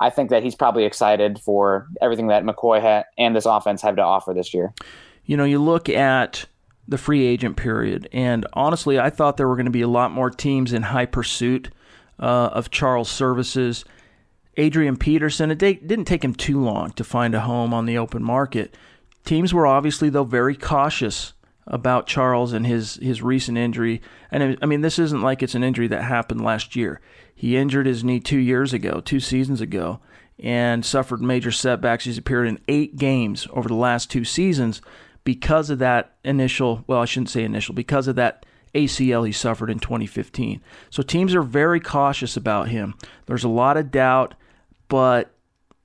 I 0.00 0.08
think 0.08 0.30
that 0.30 0.42
he's 0.42 0.54
probably 0.54 0.84
excited 0.84 1.38
for 1.38 1.86
everything 2.00 2.28
that 2.28 2.42
McCoy 2.42 2.80
ha- 2.80 3.04
and 3.18 3.36
this 3.36 3.44
offense 3.44 3.82
have 3.82 3.96
to 3.96 4.02
offer 4.02 4.32
this 4.32 4.54
year. 4.54 4.72
You 5.26 5.36
know, 5.36 5.44
you 5.44 5.62
look 5.62 5.88
at 5.88 6.46
the 6.88 6.96
free 6.96 7.26
agent 7.26 7.56
period, 7.56 8.08
and 8.12 8.46
honestly, 8.54 8.98
I 8.98 9.10
thought 9.10 9.36
there 9.36 9.46
were 9.46 9.56
going 9.56 9.66
to 9.66 9.70
be 9.70 9.82
a 9.82 9.88
lot 9.88 10.10
more 10.10 10.30
teams 10.30 10.72
in 10.72 10.82
high 10.82 11.06
pursuit 11.06 11.70
uh, 12.18 12.50
of 12.52 12.70
Charles' 12.70 13.10
services. 13.10 13.84
Adrian 14.60 14.98
Peterson, 14.98 15.50
it 15.50 15.58
didn't 15.58 16.04
take 16.04 16.22
him 16.22 16.34
too 16.34 16.60
long 16.60 16.92
to 16.92 17.02
find 17.02 17.34
a 17.34 17.40
home 17.40 17.72
on 17.72 17.86
the 17.86 17.96
open 17.96 18.22
market. 18.22 18.76
Teams 19.24 19.54
were 19.54 19.66
obviously, 19.66 20.10
though, 20.10 20.24
very 20.24 20.54
cautious 20.54 21.32
about 21.66 22.06
Charles 22.06 22.52
and 22.52 22.66
his, 22.66 22.96
his 22.96 23.22
recent 23.22 23.56
injury. 23.56 24.02
And 24.30 24.58
I 24.60 24.66
mean, 24.66 24.82
this 24.82 24.98
isn't 24.98 25.22
like 25.22 25.42
it's 25.42 25.54
an 25.54 25.64
injury 25.64 25.88
that 25.88 26.02
happened 26.02 26.44
last 26.44 26.76
year. 26.76 27.00
He 27.34 27.56
injured 27.56 27.86
his 27.86 28.04
knee 28.04 28.20
two 28.20 28.38
years 28.38 28.74
ago, 28.74 29.00
two 29.00 29.18
seasons 29.18 29.62
ago, 29.62 30.00
and 30.38 30.84
suffered 30.84 31.22
major 31.22 31.52
setbacks. 31.52 32.04
He's 32.04 32.18
appeared 32.18 32.46
in 32.46 32.60
eight 32.68 32.96
games 32.96 33.46
over 33.52 33.68
the 33.68 33.74
last 33.74 34.10
two 34.10 34.24
seasons 34.26 34.82
because 35.24 35.70
of 35.70 35.78
that 35.78 36.16
initial, 36.22 36.84
well, 36.86 37.00
I 37.00 37.06
shouldn't 37.06 37.30
say 37.30 37.44
initial, 37.44 37.74
because 37.74 38.08
of 38.08 38.16
that 38.16 38.44
ACL 38.74 39.26
he 39.26 39.32
suffered 39.32 39.70
in 39.70 39.78
2015. 39.78 40.60
So 40.90 41.02
teams 41.02 41.34
are 41.34 41.42
very 41.42 41.80
cautious 41.80 42.36
about 42.36 42.68
him. 42.68 42.94
There's 43.24 43.44
a 43.44 43.48
lot 43.48 43.78
of 43.78 43.90
doubt 43.90 44.34
but 44.90 45.30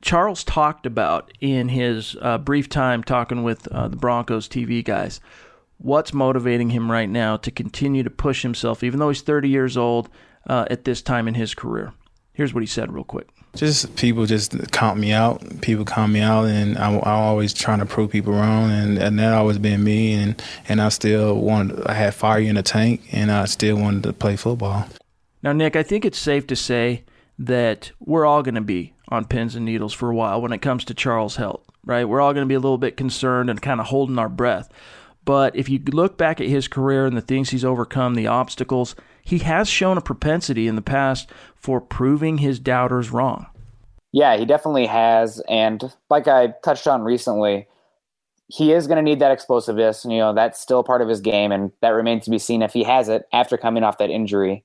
Charles 0.02 0.44
talked 0.44 0.86
about 0.86 1.32
in 1.40 1.70
his 1.70 2.18
uh, 2.22 2.38
brief 2.38 2.68
time 2.68 3.02
talking 3.02 3.44
with 3.44 3.68
uh, 3.70 3.88
the 3.88 3.96
Broncos 3.96 4.50
TV 4.50 4.84
guys 4.84 5.22
what's 5.78 6.14
motivating 6.14 6.70
him 6.70 6.92
right 6.92 7.10
now 7.10 7.38
to 7.38 7.52
continue 7.52 8.04
to 8.04 8.10
push 8.10 8.42
himself, 8.42 8.84
even 8.84 9.00
though 9.00 9.10
he's 9.10 9.22
30 9.22 9.50
years 9.50 9.78
old 9.78 10.10
uh, 10.48 10.66
at 10.70 10.86
this 10.86 11.02
time 11.02 11.28
in 11.28 11.34
his 11.34 11.54
career. 11.54 11.94
Here's 12.34 12.54
what 12.54 12.62
he 12.62 12.68
said, 12.68 12.92
real 12.92 13.04
quick. 13.04 13.30
Just 13.56 13.96
people 13.96 14.26
just 14.26 14.72
count 14.72 15.00
me 15.00 15.14
out. 15.14 15.62
People 15.62 15.86
count 15.86 16.12
me 16.12 16.20
out, 16.20 16.46
and 16.46 16.78
I'm, 16.78 16.96
I'm 16.96 17.04
always 17.06 17.54
trying 17.54 17.80
to 17.80 17.86
prove 17.86 18.12
people 18.12 18.34
wrong, 18.34 18.70
and, 18.72 18.98
and 18.98 19.18
that 19.20 19.34
always 19.34 19.58
been 19.58 19.84
me. 19.84 20.14
And, 20.14 20.42
and 20.68 20.82
I 20.82 20.90
still 20.90 21.36
wanted, 21.36 21.86
I 21.88 21.94
had 21.94 22.14
fire 22.14 22.40
in 22.40 22.56
the 22.56 22.64
tank, 22.64 23.02
and 23.14 23.32
I 23.32 23.46
still 23.46 23.78
wanted 23.78 24.04
to 24.04 24.14
play 24.14 24.36
football. 24.36 24.86
Now, 25.42 25.54
Nick, 25.54 25.78
I 25.78 25.84
think 25.84 26.04
it's 26.04 26.18
safe 26.18 26.46
to 26.48 26.56
say 26.56 27.04
that 27.40 27.92
we're 28.00 28.26
all 28.26 28.44
going 28.44 28.56
to 28.56 28.62
be 28.62 28.94
on 29.10 29.26
pins 29.26 29.56
and 29.56 29.66
needles 29.66 29.94
for 29.94 30.10
a 30.10 30.16
while 30.16 30.42
when 30.42 30.52
it 30.52 30.62
comes 30.62 30.86
to 30.86 30.94
Charles' 30.94 31.36
health, 31.36 31.64
right? 31.86 32.06
We're 32.06 32.22
all 32.22 32.34
going 32.34 32.46
to 32.46 32.50
be 32.50 32.56
a 32.56 32.60
little 32.60 32.78
bit 32.78 32.98
concerned 32.98 33.50
and 33.50 33.62
kind 33.62 33.80
of 33.80 33.88
holding 33.88 34.20
our 34.20 34.30
breath. 34.30 34.70
But 35.26 35.56
if 35.56 35.70
you 35.70 35.80
look 35.80 36.18
back 36.18 36.40
at 36.40 36.48
his 36.48 36.68
career 36.68 37.06
and 37.06 37.18
the 37.18 37.22
things 37.22 37.50
he's 37.50 37.66
overcome, 37.66 38.14
the 38.14 38.28
obstacles, 38.28 38.96
he 39.24 39.40
has 39.40 39.68
shown 39.68 39.98
a 39.98 40.02
propensity 40.02 40.68
in 40.68 40.76
the 40.76 40.82
past 40.82 41.30
for 41.56 41.82
proving 41.82 42.38
his 42.38 42.60
doubters 42.60 43.10
wrong. 43.10 43.48
Yeah, 44.12 44.38
he 44.38 44.46
definitely 44.46 44.86
has. 44.86 45.42
And 45.50 45.92
like 46.10 46.28
I 46.28 46.54
touched 46.64 46.88
on 46.88 47.02
recently, 47.02 47.68
he 48.48 48.72
is 48.72 48.86
going 48.86 48.98
to 48.98 49.02
need 49.02 49.20
that 49.20 49.32
explosiveness. 49.32 50.06
You 50.06 50.20
know, 50.20 50.34
that's 50.34 50.60
still 50.60 50.84
part 50.84 51.02
of 51.02 51.10
his 51.10 51.22
game, 51.22 51.52
and 51.52 51.72
that 51.82 51.90
remains 51.90 52.26
to 52.26 52.32
be 52.32 52.40
seen 52.40 52.62
if 52.62 52.72
he 52.72 52.84
has 52.84 53.10
it 53.10 53.28
after 53.34 53.58
coming 53.58 53.84
off 53.84 53.98
that 53.98 54.12
injury. 54.12 54.64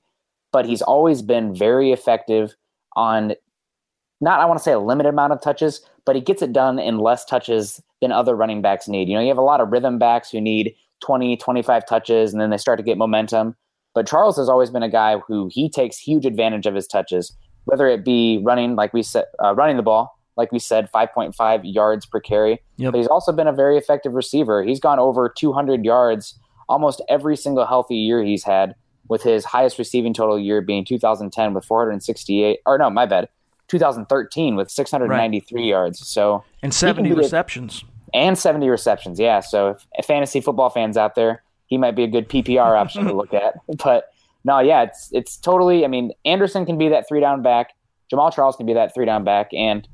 But 0.51 0.67
he's 0.67 0.83
always 0.83 1.21
been 1.21 1.55
very 1.55 1.91
effective 1.91 2.55
on 2.95 3.33
not, 4.21 4.39
I 4.39 4.45
want 4.45 4.59
to 4.59 4.63
say, 4.63 4.71
a 4.71 4.79
limited 4.79 5.09
amount 5.09 5.33
of 5.33 5.41
touches, 5.41 5.81
but 6.05 6.15
he 6.15 6.21
gets 6.21 6.41
it 6.41 6.53
done 6.53 6.79
in 6.79 6.99
less 6.99 7.25
touches 7.25 7.81
than 8.01 8.11
other 8.11 8.35
running 8.35 8.61
backs 8.61 8.87
need. 8.87 9.09
You 9.09 9.15
know, 9.15 9.21
you 9.21 9.27
have 9.27 9.37
a 9.37 9.41
lot 9.41 9.61
of 9.61 9.71
rhythm 9.71 9.99
backs 9.99 10.29
who 10.31 10.39
need 10.39 10.75
20, 11.01 11.37
25 11.37 11.85
touches, 11.87 12.31
and 12.31 12.41
then 12.41 12.49
they 12.49 12.57
start 12.57 12.77
to 12.79 12.83
get 12.83 12.97
momentum. 12.97 13.55
But 13.93 14.07
Charles 14.07 14.37
has 14.37 14.47
always 14.47 14.69
been 14.69 14.83
a 14.83 14.89
guy 14.89 15.17
who 15.27 15.49
he 15.51 15.69
takes 15.69 15.97
huge 15.97 16.25
advantage 16.25 16.65
of 16.65 16.75
his 16.75 16.87
touches, 16.87 17.35
whether 17.65 17.87
it 17.87 18.05
be 18.05 18.39
running, 18.43 18.75
like 18.75 18.93
we 18.93 19.03
said, 19.03 19.25
uh, 19.43 19.53
running 19.53 19.77
the 19.77 19.83
ball, 19.83 20.17
like 20.37 20.51
we 20.51 20.59
said, 20.59 20.89
5.5 20.93 21.61
yards 21.63 22.05
per 22.05 22.19
carry. 22.19 22.61
Yep. 22.77 22.91
But 22.91 22.97
he's 22.99 23.07
also 23.07 23.31
been 23.31 23.47
a 23.47 23.53
very 23.53 23.77
effective 23.77 24.13
receiver. 24.13 24.63
He's 24.63 24.79
gone 24.79 24.99
over 24.99 25.29
200 25.29 25.83
yards 25.83 26.39
almost 26.69 27.01
every 27.09 27.35
single 27.35 27.65
healthy 27.65 27.97
year 27.97 28.23
he's 28.23 28.43
had, 28.43 28.75
with 29.09 29.23
his 29.23 29.43
highest 29.43 29.77
receiving 29.77 30.13
total 30.13 30.39
year 30.39 30.61
being 30.61 30.85
2010 30.85 31.53
with 31.53 31.65
468. 31.65 32.59
Or 32.65 32.77
no, 32.77 32.89
my 32.89 33.05
bad, 33.05 33.27
2013 33.71 34.55
with 34.55 34.69
693 34.69 35.61
right. 35.61 35.65
yards. 35.65 36.05
So 36.05 36.43
and 36.61 36.73
70 36.73 37.13
receptions. 37.13 37.83
A, 38.13 38.17
and 38.17 38.37
70 38.37 38.69
receptions. 38.69 39.17
Yeah. 39.17 39.39
So 39.39 39.77
if 39.93 40.05
fantasy 40.05 40.41
football 40.41 40.69
fans 40.69 40.97
out 40.97 41.15
there, 41.15 41.41
he 41.67 41.77
might 41.77 41.95
be 41.95 42.03
a 42.03 42.07
good 42.07 42.27
PPR 42.27 42.77
option 42.77 43.05
to 43.05 43.13
look 43.15 43.33
at. 43.33 43.55
But 43.83 44.09
no, 44.43 44.59
yeah, 44.59 44.83
it's 44.83 45.09
it's 45.13 45.37
totally. 45.37 45.85
I 45.85 45.87
mean, 45.87 46.11
Anderson 46.25 46.65
can 46.65 46.77
be 46.77 46.89
that 46.89 47.07
three 47.07 47.21
down 47.21 47.41
back. 47.41 47.73
Jamaal 48.11 48.33
Charles 48.33 48.57
can 48.57 48.65
be 48.65 48.73
that 48.73 48.93
three 48.93 49.05
down 49.05 49.23
back, 49.23 49.53
and 49.53 49.87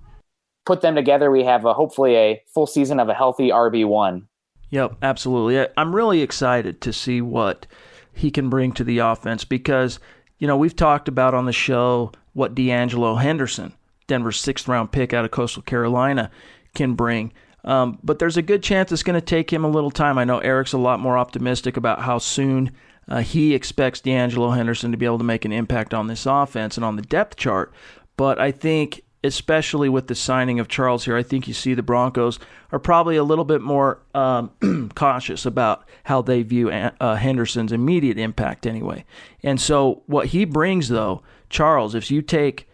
put 0.65 0.81
them 0.81 0.96
together, 0.96 1.29
we 1.29 1.43
have 1.43 1.65
a, 1.65 1.74
hopefully 1.74 2.15
a 2.15 2.41
full 2.53 2.65
season 2.65 3.00
of 3.00 3.10
a 3.10 3.13
healthy 3.13 3.50
RB 3.50 3.88
one. 3.88 4.27
Yep, 4.72 4.98
absolutely. 5.03 5.67
I'm 5.77 5.96
really 5.96 6.22
excited 6.22 6.81
to 6.81 6.91
see 6.91 7.22
what 7.22 7.67
he 8.12 8.31
can 8.31 8.50
bring 8.50 8.72
to 8.74 8.84
the 8.84 8.98
offense 8.98 9.46
because 9.46 10.00
you 10.39 10.48
know 10.48 10.57
we've 10.57 10.75
talked 10.75 11.07
about 11.07 11.36
on 11.36 11.46
the 11.46 11.53
show 11.53 12.12
what 12.38 12.53
D'Angelo 12.53 13.15
Henderson, 13.15 13.74
Denver's 14.06 14.39
sixth 14.39 14.67
round 14.67 14.91
pick 14.91 15.12
out 15.12 15.25
of 15.25 15.32
Coastal 15.32 15.63
Carolina, 15.63 16.29
can 16.75 16.94
bring. 16.94 17.34
Um, 17.63 17.98
but 18.03 18.20
there's 18.20 18.38
a 18.38 18.44
good 18.44 18.62
chance 18.62 18.91
it's 18.91 19.01
going 19.01 19.20
to 19.20 19.25
take 19.25 19.51
him 19.51 19.65
a 19.65 19.70
little 19.70 19.89
time. 19.89 20.20
I 20.20 20.24
know 20.24 20.38
Eric's 20.38 20.72
a 20.72 20.77
lot 20.77 21.00
more 21.00 21.17
optimistic 21.17 21.77
about 21.77 22.01
how 22.01 22.20
soon 22.20 22.74
uh, 23.08 23.22
he 23.22 23.56
expects 23.56 24.01
D'Angelo 24.01 24.51
Henderson 24.51 24.91
to 24.91 24.98
be 24.98 25.06
able 25.08 25.17
to 25.17 25.24
make 25.24 25.46
an 25.46 25.51
impact 25.51 25.96
on 25.96 26.06
this 26.06 26.27
offense 26.27 26.77
and 26.77 26.86
on 26.86 26.96
the 26.96 27.01
depth 27.01 27.38
chart. 27.38 27.74
But 28.17 28.39
I 28.39 28.51
think, 28.51 29.01
especially 29.24 29.89
with 29.89 30.06
the 30.06 30.13
signing 30.13 30.60
of 30.60 30.67
Charles 30.67 31.06
here, 31.06 31.17
I 31.17 31.24
think 31.24 31.48
you 31.48 31.56
see 31.56 31.74
the 31.74 31.82
Broncos 31.82 32.38
are 32.72 32.77
probably 32.77 33.15
a 33.15 33.24
little 33.24 33.46
bit 33.46 33.63
more 33.63 34.00
um, 34.13 34.51
cautious 34.96 35.44
about 35.44 35.86
how 36.03 36.22
they 36.22 36.44
view 36.44 36.70
uh, 36.70 37.15
Henderson's 37.15 37.72
immediate 37.72 38.20
impact 38.20 38.67
anyway. 38.67 39.06
And 39.41 39.60
so, 39.60 40.03
what 40.06 40.27
he 40.27 40.46
brings, 40.46 40.89
though, 40.89 41.24
Charles, 41.50 41.96
if 41.96 42.12
you 42.12 42.22
take 42.22 42.68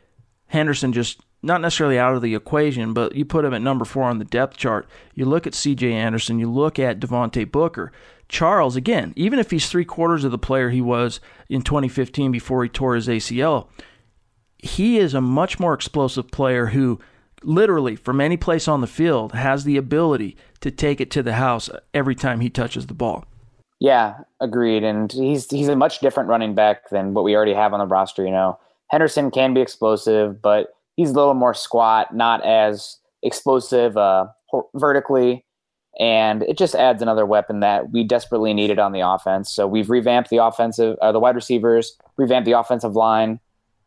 Henderson 0.47 0.93
just 0.93 1.21
not 1.43 1.61
necessarily 1.61 1.99
out 1.99 2.15
of 2.15 2.21
the 2.21 2.35
equation, 2.35 2.93
but 2.93 3.15
you 3.15 3.25
put 3.25 3.43
him 3.43 3.53
at 3.53 3.61
number 3.61 3.83
four 3.83 4.03
on 4.03 4.17
the 4.17 4.25
depth 4.25 4.55
chart. 4.55 4.87
You 5.13 5.25
look 5.25 5.45
at 5.45 5.53
C.J. 5.53 5.91
Anderson, 5.91 6.39
you 6.39 6.49
look 6.49 6.79
at 6.79 6.99
Devontae 6.99 7.51
Booker. 7.51 7.91
Charles, 8.29 8.77
again, 8.77 9.13
even 9.17 9.39
if 9.39 9.51
he's 9.51 9.67
three 9.67 9.83
quarters 9.83 10.23
of 10.23 10.31
the 10.31 10.37
player 10.37 10.69
he 10.69 10.81
was 10.81 11.19
in 11.49 11.61
2015 11.61 12.31
before 12.31 12.63
he 12.63 12.69
tore 12.69 12.95
his 12.95 13.09
ACL, 13.09 13.67
he 14.57 14.97
is 14.97 15.13
a 15.13 15.21
much 15.21 15.59
more 15.59 15.73
explosive 15.73 16.31
player 16.31 16.67
who 16.67 16.99
literally 17.43 17.97
from 17.97 18.21
any 18.21 18.37
place 18.37 18.67
on 18.67 18.79
the 18.79 18.87
field 18.87 19.33
has 19.33 19.65
the 19.65 19.75
ability 19.75 20.37
to 20.61 20.71
take 20.71 21.01
it 21.01 21.11
to 21.11 21.21
the 21.21 21.33
house 21.33 21.69
every 21.93 22.15
time 22.15 22.39
he 22.39 22.49
touches 22.49 22.87
the 22.87 22.93
ball. 22.93 23.25
Yeah, 23.83 24.19
agreed. 24.39 24.85
And 24.85 25.11
he's 25.11 25.51
he's 25.51 25.67
a 25.67 25.75
much 25.75 25.99
different 25.99 26.29
running 26.29 26.55
back 26.55 26.89
than 26.89 27.13
what 27.13 27.25
we 27.25 27.35
already 27.35 27.53
have 27.53 27.73
on 27.73 27.79
the 27.79 27.85
roster. 27.85 28.23
You 28.23 28.31
know, 28.31 28.57
Henderson 28.89 29.29
can 29.29 29.53
be 29.53 29.59
explosive, 29.59 30.41
but 30.41 30.69
he's 30.95 31.09
a 31.09 31.13
little 31.13 31.33
more 31.33 31.53
squat, 31.53 32.15
not 32.15 32.41
as 32.45 32.97
explosive 33.23 33.97
uh, 33.97 34.27
vertically, 34.73 35.43
and 35.99 36.43
it 36.43 36.57
just 36.57 36.75
adds 36.75 37.01
another 37.01 37.25
weapon 37.25 37.59
that 37.59 37.91
we 37.91 38.05
desperately 38.05 38.53
needed 38.53 38.79
on 38.79 38.93
the 38.93 39.01
offense. 39.01 39.51
So 39.51 39.67
we've 39.67 39.89
revamped 39.89 40.29
the 40.29 40.37
offensive, 40.37 40.95
uh, 41.01 41.11
the 41.11 41.19
wide 41.19 41.35
receivers, 41.35 41.97
revamped 42.15 42.45
the 42.45 42.57
offensive 42.57 42.95
line, 42.95 43.41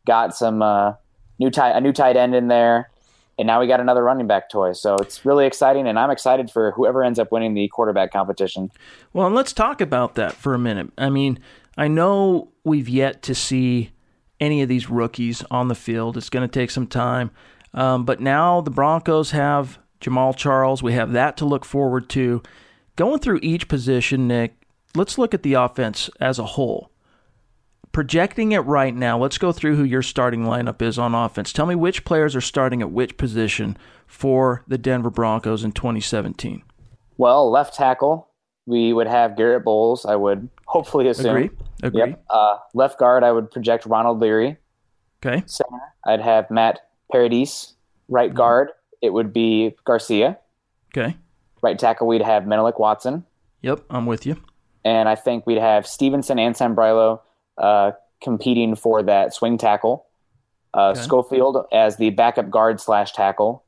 got 0.05 0.35
some 0.35 0.61
uh, 0.61 0.93
new 1.39 1.49
tight 1.49 1.71
a 1.71 1.81
new 1.81 1.91
tight 1.91 2.15
end 2.15 2.35
in 2.35 2.49
there, 2.49 2.91
and 3.37 3.47
now 3.47 3.59
we 3.59 3.67
got 3.67 3.79
another 3.79 4.03
running 4.03 4.27
back 4.27 4.49
toy. 4.49 4.73
So 4.73 4.95
it's 4.95 5.25
really 5.25 5.45
exciting, 5.45 5.87
and 5.87 5.99
I'm 5.99 6.09
excited 6.09 6.49
for 6.49 6.71
whoever 6.71 7.03
ends 7.03 7.19
up 7.19 7.31
winning 7.31 7.53
the 7.53 7.67
quarterback 7.67 8.11
competition. 8.11 8.71
Well, 9.13 9.29
let's 9.29 9.53
talk 9.53 9.81
about 9.81 10.15
that 10.15 10.33
for 10.33 10.53
a 10.53 10.59
minute. 10.59 10.91
I 10.97 11.09
mean, 11.09 11.39
I 11.77 11.87
know 11.87 12.49
we've 12.63 12.89
yet 12.89 13.21
to 13.23 13.35
see 13.35 13.91
any 14.39 14.61
of 14.61 14.69
these 14.69 14.89
rookies 14.89 15.43
on 15.51 15.67
the 15.67 15.75
field. 15.75 16.17
It's 16.17 16.29
going 16.29 16.47
to 16.47 16.51
take 16.51 16.71
some 16.71 16.87
time. 16.87 17.31
Um, 17.73 18.05
but 18.05 18.19
now 18.19 18.61
the 18.61 18.71
Broncos 18.71 19.31
have 19.31 19.79
Jamaal 20.01 20.35
Charles. 20.35 20.81
We 20.81 20.93
have 20.93 21.11
that 21.13 21.37
to 21.37 21.45
look 21.45 21.65
forward 21.65 22.09
to. 22.09 22.41
Going 22.95 23.19
through 23.19 23.39
each 23.43 23.67
position, 23.67 24.27
Nick, 24.27 24.55
let's 24.95 25.17
look 25.17 25.33
at 25.33 25.43
the 25.43 25.53
offense 25.53 26.09
as 26.19 26.39
a 26.39 26.45
whole. 26.45 26.91
Projecting 27.97 28.51
it 28.51 28.59
right 28.59 28.93
now, 28.93 29.17
let's 29.17 29.39
go 29.39 29.51
through 29.51 29.75
who 29.75 29.83
your 29.83 30.03
starting 30.03 30.43
lineup 30.43 30.83
is 30.83 30.99
on 30.99 31.15
offense. 31.15 31.51
Tell 31.51 31.65
me 31.65 31.73
which 31.73 32.05
players 32.05 32.35
are 32.35 32.41
starting 32.41 32.83
at 32.83 32.91
which 32.91 33.17
position 33.17 33.75
for 34.05 34.63
the 34.67 34.77
Denver 34.77 35.09
Broncos 35.09 35.63
in 35.63 35.71
2017. 35.71 36.61
Well, 37.17 37.49
left 37.49 37.73
tackle, 37.73 38.29
we 38.67 38.93
would 38.93 39.07
have 39.07 39.35
Garrett 39.35 39.65
Bolles, 39.65 40.05
I 40.05 40.15
would 40.15 40.47
hopefully 40.67 41.07
assume. 41.07 41.35
Agree. 41.35 41.49
Agree. 41.81 41.99
Yep. 42.01 42.23
Uh, 42.29 42.57
left 42.75 42.99
guard, 42.99 43.23
I 43.23 43.31
would 43.31 43.49
project 43.49 43.87
Ronald 43.87 44.19
Leary. 44.19 44.57
Okay. 45.25 45.41
Center, 45.47 45.81
I'd 46.05 46.21
have 46.21 46.51
Matt 46.51 46.81
Paradis. 47.11 47.73
Right 48.09 48.29
mm-hmm. 48.29 48.37
guard, 48.37 48.69
it 49.01 49.11
would 49.11 49.33
be 49.33 49.75
Garcia. 49.85 50.37
Okay. 50.95 51.17
Right 51.63 51.79
tackle, 51.79 52.05
we'd 52.05 52.21
have 52.21 52.45
Menelik 52.45 52.77
Watson. 52.77 53.25
Yep, 53.63 53.85
I'm 53.89 54.05
with 54.05 54.27
you. 54.27 54.39
And 54.85 55.09
I 55.09 55.15
think 55.15 55.47
we'd 55.47 55.57
have 55.57 55.87
Stevenson 55.87 56.37
and 56.37 56.53
Sambrailo 56.53 57.21
uh, 57.57 57.91
competing 58.21 58.75
for 58.75 59.03
that 59.03 59.33
swing 59.33 59.57
tackle. 59.57 60.05
Uh, 60.73 60.89
okay. 60.89 61.01
Schofield 61.01 61.65
as 61.71 61.97
the 61.97 62.09
backup 62.11 62.49
guard 62.49 62.79
slash 62.79 63.13
tackle, 63.13 63.63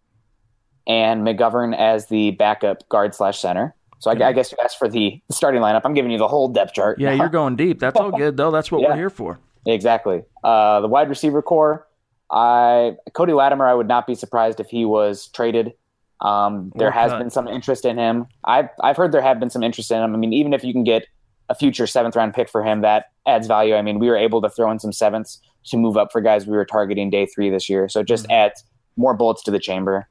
and 0.88 1.26
McGovern 1.26 1.78
as 1.78 2.08
the 2.08 2.32
backup 2.32 2.88
guard 2.90 3.16
slash 3.16 3.40
center. 3.40 3.76
So 4.00 4.12
I, 4.12 4.28
I, 4.28 4.32
guess 4.32 4.52
you 4.52 4.58
asked 4.64 4.78
for 4.78 4.88
the 4.88 5.22
starting 5.30 5.62
lineup. 5.62 5.82
I'm 5.84 5.94
giving 5.94 6.12
you 6.12 6.18
the 6.18 6.28
whole 6.28 6.48
depth 6.48 6.74
chart. 6.74 7.00
Yeah, 7.00 7.14
you're 7.14 7.28
going 7.28 7.58
deep. 7.58 7.80
That's 7.80 8.00
all 8.00 8.12
good 8.12 8.38
though. 8.38 8.50
That's 8.50 8.72
what 8.72 8.82
yeah, 8.82 8.90
we're 8.90 8.96
here 8.96 9.10
for. 9.10 9.40
Exactly. 9.66 10.24
Uh, 10.44 10.82
the 10.82 10.88
wide 10.88 11.10
receiver 11.10 11.42
core. 11.42 11.86
I 12.32 12.96
Cody 13.14 13.34
Latimer. 13.34 13.68
I 13.68 13.74
would 13.74 13.88
not 13.88 14.08
be 14.08 14.16
surprised 14.16 14.60
if 14.60 14.70
he 14.70 14.86
was 14.86 15.28
traded. 15.30 15.74
Um, 16.22 16.72
there 16.76 16.92
has 16.92 17.14
been 17.14 17.30
some 17.30 17.48
interest 17.48 17.86
in 17.86 17.98
him. 17.98 18.28
I've 18.44 18.70
I've 18.82 18.98
heard 18.98 19.12
there 19.12 19.22
have 19.22 19.40
been 19.40 19.50
some 19.50 19.64
interest 19.64 19.92
in 19.92 20.02
him. 20.02 20.14
I 20.14 20.18
mean, 20.18 20.34
even 20.34 20.54
if 20.54 20.64
you 20.64 20.74
can 20.74 20.84
get 20.84 21.08
a 21.50 21.56
future 21.56 21.88
seventh 21.88 22.16
round 22.16 22.34
pick 22.34 22.50
for 22.50 22.64
him, 22.64 22.82
that 22.82 23.06
adds 23.28 23.48
value. 23.48 23.76
I 23.76 23.82
mean, 23.82 24.00
we 24.00 24.08
were 24.08 24.18
able 24.18 24.42
to 24.42 24.50
throw 24.50 24.72
in 24.72 24.80
some 24.80 24.94
sevenths 24.94 25.42
to 25.66 25.78
move 25.78 25.98
up 25.98 26.12
for 26.12 26.22
guys 26.22 26.46
we 26.46 26.56
were 26.56 26.66
targeting 26.66 27.10
day 27.10 27.26
three 27.26 27.50
this 27.50 27.70
year. 27.70 27.90
So 27.90 28.02
it 28.02 28.08
just 28.08 28.24
mm-hmm. 28.24 28.34
adds 28.34 28.64
more 28.98 29.14
bullets 29.14 29.44
to 29.44 29.52
the 29.52 29.60
chamber. 29.60 30.08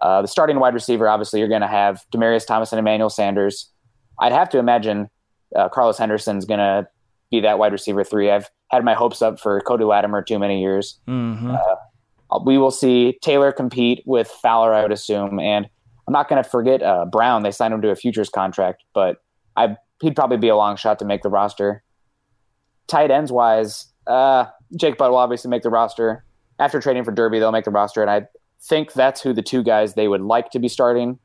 Uh, 0.00 0.22
the 0.22 0.28
starting 0.28 0.60
wide 0.60 0.74
receiver, 0.74 1.08
obviously, 1.08 1.40
you're 1.40 1.48
going 1.48 1.60
to 1.60 1.66
have 1.66 2.04
Demaryius 2.12 2.46
Thomas 2.46 2.72
and 2.72 2.78
Emmanuel 2.78 3.10
Sanders. 3.10 3.70
I'd 4.20 4.32
have 4.32 4.48
to 4.50 4.58
imagine 4.58 5.10
uh, 5.56 5.68
Carlos 5.68 5.98
Henderson's 5.98 6.44
going 6.44 6.58
to 6.58 6.86
be 7.30 7.40
that 7.40 7.58
wide 7.58 7.72
receiver 7.72 8.04
three. 8.04 8.30
I've 8.30 8.48
had 8.70 8.84
my 8.84 8.94
hopes 8.94 9.22
up 9.22 9.40
for 9.40 9.60
Cody 9.60 9.84
Latimer 9.84 10.22
too 10.22 10.38
many 10.38 10.60
years. 10.60 10.98
Mm-hmm. 11.08 11.50
Uh, 11.50 11.74
uh, 12.30 12.40
we 12.44 12.58
will 12.58 12.70
see 12.70 13.18
Taylor 13.22 13.52
compete 13.52 14.02
with 14.06 14.28
Fowler, 14.28 14.74
I 14.74 14.82
would 14.82 14.92
assume. 14.92 15.40
And 15.40 15.68
I'm 16.06 16.12
not 16.12 16.28
going 16.28 16.42
to 16.42 16.48
forget 16.48 16.82
uh, 16.82 17.04
Brown. 17.06 17.42
They 17.42 17.50
signed 17.50 17.74
him 17.74 17.82
to 17.82 17.90
a 17.90 17.96
futures 17.96 18.28
contract, 18.28 18.84
but 18.94 19.16
I 19.56 19.76
he'd 20.00 20.16
probably 20.16 20.36
be 20.36 20.48
a 20.48 20.56
long 20.56 20.76
shot 20.76 20.98
to 21.00 21.04
make 21.04 21.22
the 21.22 21.28
roster. 21.28 21.82
Tight 22.86 23.10
ends 23.10 23.30
wise, 23.30 23.86
uh, 24.06 24.46
Jake 24.76 24.98
Butt 24.98 25.10
will 25.10 25.18
obviously 25.18 25.50
make 25.50 25.62
the 25.62 25.70
roster. 25.70 26.24
After 26.58 26.80
trading 26.80 27.04
for 27.04 27.12
Derby, 27.12 27.38
they'll 27.38 27.52
make 27.52 27.64
the 27.64 27.70
roster, 27.70 28.02
and 28.02 28.10
I 28.10 28.26
think 28.62 28.92
that's 28.92 29.20
who 29.20 29.32
the 29.32 29.42
two 29.42 29.62
guys 29.62 29.94
they 29.94 30.08
would 30.08 30.22
like 30.22 30.50
to 30.50 30.58
be 30.58 30.68
starting. 30.68 31.18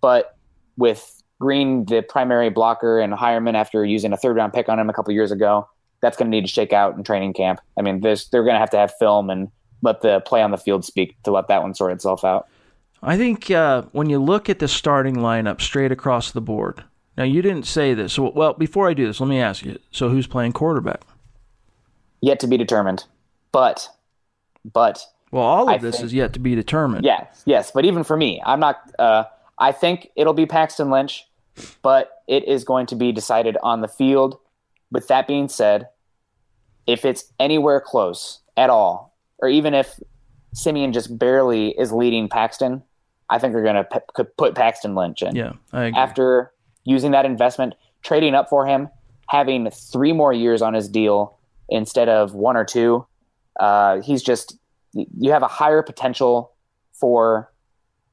But 0.00 0.36
with 0.76 1.22
Green, 1.40 1.84
the 1.84 2.02
primary 2.02 2.50
blocker, 2.50 2.98
and 2.98 3.12
Heuerman 3.12 3.54
after 3.54 3.84
using 3.84 4.12
a 4.12 4.16
third 4.16 4.36
round 4.36 4.52
pick 4.52 4.68
on 4.68 4.78
him 4.78 4.90
a 4.90 4.92
couple 4.92 5.12
years 5.14 5.30
ago, 5.30 5.68
that's 6.00 6.16
going 6.16 6.30
to 6.30 6.36
need 6.36 6.44
to 6.44 6.52
shake 6.52 6.72
out 6.72 6.96
in 6.96 7.04
training 7.04 7.32
camp. 7.32 7.60
I 7.78 7.82
mean, 7.82 8.00
they're 8.00 8.16
going 8.32 8.54
to 8.54 8.58
have 8.58 8.70
to 8.70 8.78
have 8.78 8.92
film 8.98 9.30
and 9.30 9.48
let 9.82 10.00
the 10.00 10.20
play 10.20 10.42
on 10.42 10.50
the 10.50 10.58
field 10.58 10.84
speak 10.84 11.20
to 11.22 11.30
let 11.30 11.48
that 11.48 11.62
one 11.62 11.74
sort 11.74 11.92
itself 11.92 12.24
out. 12.24 12.48
I 13.02 13.16
think 13.16 13.50
uh, 13.50 13.82
when 13.92 14.10
you 14.10 14.18
look 14.18 14.50
at 14.50 14.58
the 14.58 14.66
starting 14.66 15.16
lineup 15.16 15.60
straight 15.60 15.92
across 15.92 16.32
the 16.32 16.40
board, 16.40 16.82
now 17.18 17.24
you 17.24 17.42
didn't 17.42 17.66
say 17.66 17.94
this. 17.94 18.12
So, 18.12 18.30
well, 18.30 18.54
before 18.54 18.88
I 18.88 18.94
do 18.94 19.04
this, 19.06 19.18
let 19.20 19.26
me 19.26 19.40
ask 19.40 19.64
you. 19.64 19.78
So, 19.90 20.08
who's 20.08 20.28
playing 20.28 20.52
quarterback? 20.52 21.02
Yet 22.20 22.38
to 22.40 22.46
be 22.46 22.56
determined, 22.56 23.04
but, 23.52 23.88
but. 24.72 25.04
Well, 25.32 25.42
all 25.42 25.64
of 25.64 25.68
I 25.68 25.78
this 25.78 25.96
think, 25.96 26.06
is 26.06 26.14
yet 26.14 26.32
to 26.34 26.38
be 26.38 26.54
determined. 26.54 27.04
Yes, 27.04 27.42
yes, 27.44 27.72
but 27.72 27.84
even 27.84 28.04
for 28.04 28.16
me, 28.16 28.40
I'm 28.46 28.60
not. 28.60 28.76
Uh, 28.98 29.24
I 29.58 29.72
think 29.72 30.10
it'll 30.16 30.32
be 30.32 30.46
Paxton 30.46 30.90
Lynch, 30.90 31.26
but 31.82 32.22
it 32.28 32.46
is 32.46 32.64
going 32.64 32.86
to 32.86 32.94
be 32.94 33.12
decided 33.12 33.58
on 33.62 33.80
the 33.80 33.88
field. 33.88 34.38
With 34.90 35.08
that 35.08 35.26
being 35.26 35.48
said, 35.48 35.88
if 36.86 37.04
it's 37.04 37.30
anywhere 37.38 37.80
close 37.80 38.40
at 38.56 38.70
all, 38.70 39.14
or 39.40 39.48
even 39.48 39.74
if 39.74 40.00
Siemian 40.54 40.92
just 40.92 41.18
barely 41.18 41.70
is 41.78 41.92
leading 41.92 42.28
Paxton, 42.28 42.82
I 43.28 43.38
think 43.38 43.52
they're 43.52 43.62
going 43.62 43.84
to 44.16 44.24
put 44.24 44.54
Paxton 44.54 44.94
Lynch 44.94 45.20
in. 45.20 45.36
Yeah, 45.36 45.52
I 45.72 45.86
agree. 45.86 46.00
after 46.00 46.52
using 46.88 47.10
that 47.12 47.24
investment, 47.24 47.74
trading 48.02 48.34
up 48.34 48.48
for 48.48 48.66
him, 48.66 48.88
having 49.28 49.70
three 49.70 50.12
more 50.12 50.32
years 50.32 50.62
on 50.62 50.74
his 50.74 50.88
deal 50.88 51.38
instead 51.68 52.08
of 52.08 52.34
one 52.34 52.56
or 52.56 52.64
two, 52.64 53.06
uh, 53.60 54.00
he's 54.00 54.22
just 54.22 54.56
you 54.94 55.30
have 55.30 55.42
a 55.42 55.48
higher 55.48 55.82
potential 55.82 56.52
for 56.94 57.52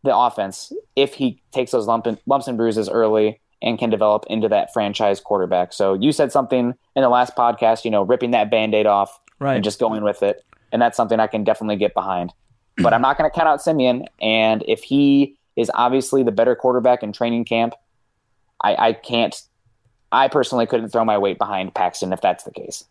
the 0.03 0.15
offense 0.15 0.71
if 0.95 1.13
he 1.13 1.41
takes 1.51 1.71
those 1.71 1.87
lump 1.87 2.05
and, 2.05 2.17
lumps 2.25 2.47
and 2.47 2.57
bruises 2.57 2.89
early 2.89 3.39
and 3.61 3.79
can 3.79 3.89
develop 3.89 4.25
into 4.29 4.49
that 4.49 4.71
franchise 4.73 5.19
quarterback. 5.19 5.71
So 5.71 5.93
you 5.93 6.11
said 6.11 6.31
something 6.31 6.73
in 6.95 7.01
the 7.01 7.09
last 7.09 7.35
podcast, 7.35 7.85
you 7.85 7.91
know, 7.91 8.03
ripping 8.03 8.31
that 8.31 8.51
band-aid 8.51 8.85
off 8.85 9.17
right. 9.39 9.55
and 9.55 9.63
just 9.63 9.79
going 9.79 10.03
with 10.03 10.21
it. 10.21 10.43
And 10.71 10.81
that's 10.81 10.97
something 10.97 11.19
I 11.19 11.27
can 11.27 11.43
definitely 11.43 11.77
get 11.77 11.93
behind. 11.93 12.33
But 12.77 12.93
I'm 12.93 13.01
not 13.01 13.17
going 13.17 13.29
to 13.29 13.33
count 13.33 13.47
out 13.47 13.61
Siemian. 13.61 14.05
And 14.21 14.63
if 14.67 14.83
he 14.83 15.37
is 15.55 15.71
obviously 15.73 16.21
the 16.21 16.33
better 16.33 16.55
quarterback 16.55 17.01
in 17.01 17.13
training 17.13 17.45
camp, 17.45 17.73
I, 18.65 18.87
I 18.89 18.93
can't 18.93 19.35
I 20.11 20.27
personally 20.27 20.65
couldn't 20.65 20.89
throw 20.89 21.03
my 21.03 21.17
weight 21.17 21.37
behind 21.37 21.73
Paxton 21.73 22.13
if 22.13 22.21
that's 22.21 22.43
the 22.43 22.51
case. 22.51 22.85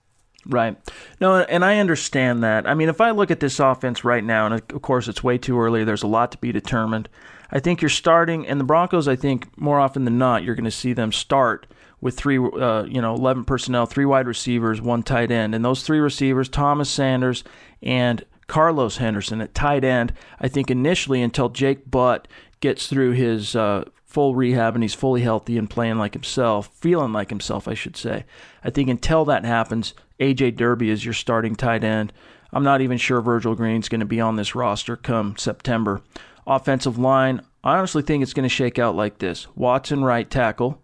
Right. 0.47 0.77
No, 1.21 1.37
and 1.37 1.65
I 1.65 1.79
understand 1.79 2.43
that. 2.43 2.69
I 2.69 2.75
mean, 2.75 2.91
if 2.91 3.01
I 3.01 3.13
look 3.13 3.31
at 3.31 3.41
this 3.41 3.59
offense 3.59 4.05
right 4.05 4.23
now, 4.23 4.47
and 4.47 4.55
of 4.55 4.83
course 4.83 5.09
it's 5.09 5.25
way 5.25 5.39
too 5.39 5.59
early, 5.59 5.85
there's 5.85 6.03
a 6.03 6.09
lot 6.09 6.33
to 6.33 6.39
be 6.39 6.53
determined. 6.53 7.09
I 7.51 7.61
think 7.61 7.81
you're 7.81 7.89
starting, 7.89 8.47
and 8.47 8.61
the 8.61 8.65
Broncos, 8.65 9.09
I 9.09 9.17
think 9.17 9.57
more 9.59 9.81
often 9.81 10.05
than 10.05 10.19
not, 10.19 10.43
you're 10.43 10.55
going 10.55 10.65
to 10.65 10.71
see 10.71 10.93
them 10.93 11.13
start 11.13 11.67
with 12.01 12.15
three, 12.15 12.37
uh, 12.37 12.85
you 12.85 13.01
know, 13.01 13.15
11 13.15 13.45
personnel, 13.45 13.87
three 13.87 14.05
wide 14.05 14.27
receivers, 14.27 14.83
one 14.83 15.03
tight 15.03 15.31
end. 15.31 15.55
And 15.55 15.65
those 15.65 15.83
three 15.83 16.01
receivers, 16.01 16.51
Thomas 16.51 16.91
Sanders 16.91 17.43
and 17.83 18.23
Carlos 18.47 18.99
Henderson 18.99 19.41
at 19.41 19.55
tight 19.55 19.85
end, 19.85 20.13
I 20.39 20.49
think 20.49 20.71
initially 20.71 21.23
until 21.23 21.49
Jake 21.49 21.91
Butt 21.91 22.29
gets 22.61 22.87
through 22.87 23.13
his 23.13 23.57
uh, 23.57 23.85
full 24.15 24.37
rehab 24.37 24.77
and 24.77 24.85
he's 24.85 24.95
fully 24.95 25.23
healthy 25.23 25.59
and 25.59 25.69
playing 25.69 25.99
like 25.99 26.13
himself, 26.13 26.71
feeling 26.73 27.13
like 27.13 27.31
himself, 27.31 27.67
I 27.67 27.75
should 27.75 27.97
say. 27.97 28.25
I 28.63 28.71
think 28.71 28.89
until 28.89 29.25
that 29.25 29.45
happens, 29.45 29.93
AJ 30.21 30.55
Derby 30.57 30.89
is 30.89 31.05
your 31.05 31.13
starting 31.13 31.57
tight 31.57 31.83
end. 31.83 32.13
I'm 32.53 32.63
not 32.63 32.81
even 32.81 32.97
sure 32.97 33.21
Virgil 33.21 33.57
Green's 33.57 33.89
going 33.89 34.01
to 34.01 34.07
be 34.07 34.21
on 34.21 34.37
this 34.37 34.55
roster 34.55 34.97
come 34.97 35.37
September. 35.37 36.01
Offensive 36.47 36.97
line, 36.97 37.41
I 37.65 37.77
honestly 37.77 38.03
think 38.03 38.23
it's 38.23 38.33
going 38.33 38.45
to 38.45 38.49
shake 38.49 38.79
out 38.79 38.95
like 38.95 39.19
this 39.19 39.49
Watson, 39.57 40.05
right 40.05 40.31
tackle. 40.31 40.81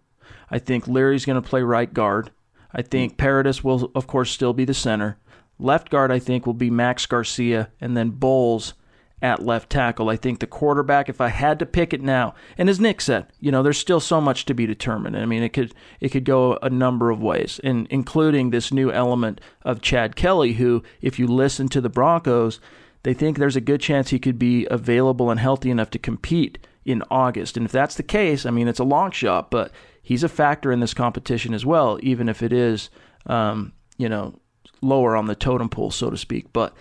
I 0.49 0.59
think 0.59 0.85
Leary's 0.85 1.25
going 1.25 1.41
to 1.41 1.49
play 1.49 1.63
right 1.63 1.91
guard. 1.91 2.31
I 2.73 2.81
think 2.81 3.13
hmm. 3.13 3.17
Paradis 3.17 3.63
will, 3.63 3.89
of 3.95 4.07
course, 4.07 4.29
still 4.29 4.51
be 4.51 4.65
the 4.65 4.73
center. 4.73 5.17
Left 5.57 5.89
guard, 5.89 6.11
I 6.11 6.19
think, 6.19 6.45
will 6.45 6.53
be 6.53 6.69
Max 6.69 7.05
Garcia, 7.05 7.69
and 7.79 7.95
then 7.95 8.09
Bolles 8.09 8.73
at 9.21 9.45
left 9.45 9.69
tackle. 9.69 10.09
I 10.09 10.15
think 10.15 10.39
the 10.39 10.47
quarterback, 10.47 11.07
if 11.07 11.21
I 11.21 11.27
had 11.27 11.59
to 11.59 11.65
pick 11.65 11.93
it 11.93 12.01
now, 12.01 12.33
and 12.57 12.69
as 12.69 12.79
Nick 12.79 13.01
said, 13.01 13.27
you 13.39 13.51
know, 13.51 13.61
there's 13.61 13.77
still 13.77 13.99
so 13.99 14.19
much 14.19 14.45
to 14.45 14.53
be 14.53 14.65
determined. 14.65 15.17
I 15.17 15.25
mean, 15.25 15.43
it 15.43 15.53
could 15.53 15.73
it 15.99 16.09
could 16.09 16.25
go 16.25 16.57
a 16.61 16.69
number 16.69 17.11
of 17.11 17.21
ways, 17.21 17.59
and 17.63 17.87
including 17.89 18.49
this 18.49 18.73
new 18.73 18.91
element 18.91 19.39
of 19.63 19.81
Chad 19.81 20.15
Kelly, 20.15 20.53
who, 20.53 20.83
if 21.01 21.19
you 21.19 21.27
listen 21.27 21.67
to 21.69 21.81
the 21.81 21.89
Broncos, 21.89 22.59
they 23.03 23.13
think 23.13 23.37
there's 23.37 23.55
a 23.55 23.61
good 23.61 23.81
chance 23.81 24.09
he 24.09 24.19
could 24.19 24.39
be 24.39 24.67
available 24.69 25.29
and 25.29 25.39
healthy 25.39 25.69
enough 25.69 25.89
to 25.91 25.99
compete 25.99 26.57
in 26.85 27.03
August. 27.11 27.57
And 27.57 27.65
if 27.65 27.71
that's 27.71 27.95
the 27.95 28.03
case, 28.03 28.45
I 28.45 28.49
mean, 28.49 28.67
it's 28.67 28.79
a 28.79 28.83
long 28.83 29.11
shot, 29.11 29.51
but 29.51 29.71
he's 30.01 30.23
a 30.23 30.29
factor 30.29 30.71
in 30.71 30.79
this 30.79 30.93
competition 30.93 31.53
as 31.53 31.65
well, 31.65 31.99
even 32.01 32.27
if 32.27 32.41
it 32.41 32.51
is, 32.51 32.89
um, 33.27 33.73
you 33.97 34.09
know, 34.09 34.39
lower 34.81 35.15
on 35.15 35.27
the 35.27 35.35
totem 35.35 35.69
pole, 35.69 35.91
so 35.91 36.09
to 36.09 36.17
speak. 36.17 36.51
But 36.53 36.75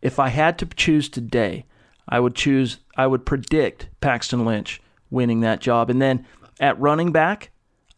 if 0.00 0.18
I 0.18 0.28
had 0.28 0.58
to 0.58 0.66
choose 0.66 1.08
today, 1.08 1.66
I 2.08 2.20
would 2.20 2.34
choose, 2.34 2.78
I 2.96 3.06
would 3.06 3.24
predict 3.26 3.88
Paxton 4.00 4.44
Lynch 4.44 4.80
winning 5.10 5.40
that 5.40 5.60
job. 5.60 5.90
And 5.90 6.00
then 6.00 6.26
at 6.60 6.78
running 6.78 7.12
back, 7.12 7.50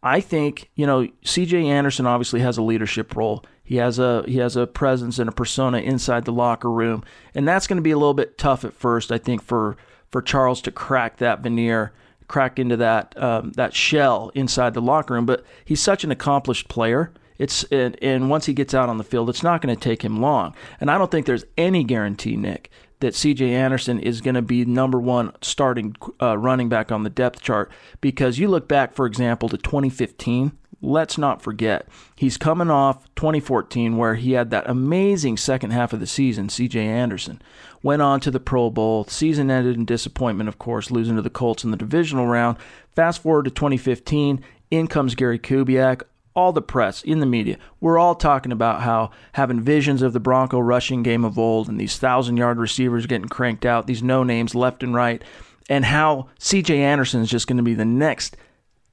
I 0.03 0.21
think, 0.21 0.69
you 0.75 0.85
know, 0.85 1.07
CJ 1.25 1.65
Anderson 1.65 2.05
obviously 2.05 2.39
has 2.41 2.57
a 2.57 2.61
leadership 2.61 3.15
role. 3.15 3.43
He 3.63 3.75
has 3.77 3.99
a 3.99 4.23
he 4.25 4.37
has 4.37 4.55
a 4.55 4.65
presence 4.65 5.19
and 5.19 5.27
a 5.27 5.33
persona 5.33 5.79
inside 5.79 6.23
the 6.23 6.31
locker 6.31 6.71
room, 6.71 7.03
and 7.35 7.45
that's 7.45 7.67
going 7.67 7.75
to 7.75 7.81
be 7.81 7.91
a 7.91 7.97
little 7.97 8.13
bit 8.13 8.37
tough 8.37 8.63
at 8.63 8.73
first, 8.73 9.11
I 9.11 9.17
think, 9.17 9.43
for 9.43 9.75
for 10.09 10.21
Charles 10.21 10.61
to 10.61 10.71
crack 10.71 11.17
that 11.17 11.41
veneer, 11.41 11.91
crack 12.29 12.59
into 12.59 12.77
that 12.77 13.21
um, 13.21 13.51
that 13.53 13.73
shell 13.73 14.31
inside 14.33 14.73
the 14.73 14.81
locker 14.81 15.15
room. 15.15 15.25
But 15.25 15.43
he's 15.65 15.81
such 15.81 16.05
an 16.05 16.11
accomplished 16.11 16.69
player. 16.69 17.11
It's 17.37 17.63
and, 17.65 18.01
and 18.01 18.29
once 18.29 18.45
he 18.45 18.53
gets 18.53 18.73
out 18.73 18.87
on 18.87 18.97
the 18.97 19.03
field, 19.03 19.29
it's 19.29 19.43
not 19.43 19.61
going 19.61 19.75
to 19.75 19.81
take 19.81 20.03
him 20.03 20.21
long. 20.21 20.55
And 20.79 20.89
I 20.89 20.97
don't 20.97 21.11
think 21.11 21.25
there's 21.25 21.45
any 21.57 21.83
guarantee, 21.83 22.37
Nick, 22.37 22.71
that 22.99 23.15
C.J. 23.15 23.53
Anderson 23.53 23.99
is 23.99 24.21
going 24.21 24.35
to 24.35 24.41
be 24.41 24.65
number 24.65 24.99
one 24.99 25.31
starting 25.41 25.95
uh, 26.21 26.37
running 26.37 26.69
back 26.69 26.91
on 26.91 27.03
the 27.03 27.09
depth 27.09 27.41
chart 27.41 27.71
because 28.01 28.39
you 28.39 28.47
look 28.47 28.67
back, 28.67 28.93
for 28.93 29.05
example, 29.05 29.49
to 29.49 29.57
2015. 29.57 30.57
Let's 30.79 31.17
not 31.17 31.41
forget 31.41 31.87
he's 32.15 32.37
coming 32.37 32.69
off 32.69 33.03
2014 33.15 33.97
where 33.97 34.13
he 34.13 34.33
had 34.33 34.51
that 34.51 34.69
amazing 34.69 35.37
second 35.37 35.71
half 35.71 35.91
of 35.91 35.99
the 35.99 36.07
season. 36.07 36.49
C.J. 36.49 36.79
Anderson 36.79 37.41
went 37.81 38.01
on 38.01 38.19
to 38.19 38.31
the 38.31 38.39
Pro 38.39 38.69
Bowl. 38.69 39.05
Season 39.05 39.49
ended 39.49 39.75
in 39.75 39.85
disappointment, 39.85 40.47
of 40.47 40.59
course, 40.59 40.91
losing 40.91 41.15
to 41.15 41.21
the 41.21 41.29
Colts 41.29 41.63
in 41.63 41.71
the 41.71 41.77
divisional 41.77 42.27
round. 42.27 42.57
Fast 42.91 43.23
forward 43.23 43.45
to 43.45 43.51
2015, 43.51 44.43
in 44.69 44.87
comes 44.87 45.15
Gary 45.15 45.39
Kubiak, 45.39 46.03
all 46.37 46.53
the 46.53 46.61
press 46.61 47.01
in 47.01 47.19
the 47.19 47.25
media, 47.25 47.57
we're 47.81 47.97
all 47.97 48.13
talking 48.13 48.51
about 48.51 48.81
how 48.81 49.09
having 49.33 49.59
visions 49.59 50.03
of 50.03 50.13
the 50.13 50.19
Bronco 50.19 50.59
rushing 50.59 51.01
game 51.01 51.25
of 51.25 51.39
old 51.39 51.67
and 51.67 51.79
these 51.79 51.97
thousand 51.97 52.37
yard 52.37 52.59
receivers 52.59 53.07
getting 53.07 53.27
cranked 53.27 53.65
out, 53.65 53.87
these 53.87 54.03
no 54.03 54.23
names 54.23 54.53
left 54.53 54.83
and 54.83 54.93
right, 54.93 55.23
and 55.67 55.83
how 55.83 56.29
CJ 56.39 56.77
Anderson 56.77 57.21
is 57.21 57.29
just 57.31 57.47
going 57.47 57.57
to 57.57 57.63
be 57.63 57.73
the 57.73 57.83
next 57.83 58.37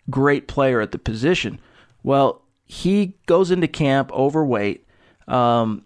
great 0.09 0.49
player 0.49 0.81
at 0.81 0.91
the 0.91 0.99
position. 0.99 1.61
Well, 2.03 2.41
he 2.65 3.19
goes 3.27 3.51
into 3.51 3.69
camp 3.69 4.11
overweight, 4.13 4.87
um, 5.29 5.85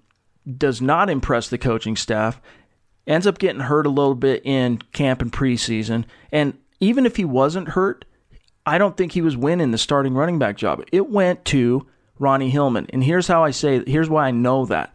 does 0.57 0.81
not 0.81 1.11
impress 1.11 1.49
the 1.49 1.59
coaching 1.59 1.97
staff, 1.97 2.41
ends 3.05 3.27
up 3.27 3.39
getting 3.39 3.63
hurt 3.63 3.85
a 3.85 3.91
little 3.91 4.15
bit 4.15 4.43
in 4.47 4.79
camp 4.93 5.21
and 5.21 5.33
preseason. 5.33 6.05
And 6.31 6.57
even 6.79 7.05
if 7.05 7.17
he 7.17 7.25
wasn't 7.25 7.71
hurt, 7.71 8.05
I 8.69 8.79
don't 8.79 8.97
think 8.97 9.13
he 9.13 9.23
was 9.23 9.37
winning 9.37 9.71
the 9.71 9.79
starting 9.79 10.15
running 10.15 10.39
back 10.39 10.57
job. 10.57 10.83
It 10.93 11.11
went 11.11 11.45
to 11.47 11.87
Ronnie 12.19 12.51
Hillman. 12.51 12.87
And 12.91 13.03
here's 13.03 13.29
how 13.29 13.45
I 13.45 13.51
say, 13.51 13.83
here's 13.87 14.11
why 14.11 14.29
I 14.29 14.31
know 14.31 14.67
that. 14.67 14.95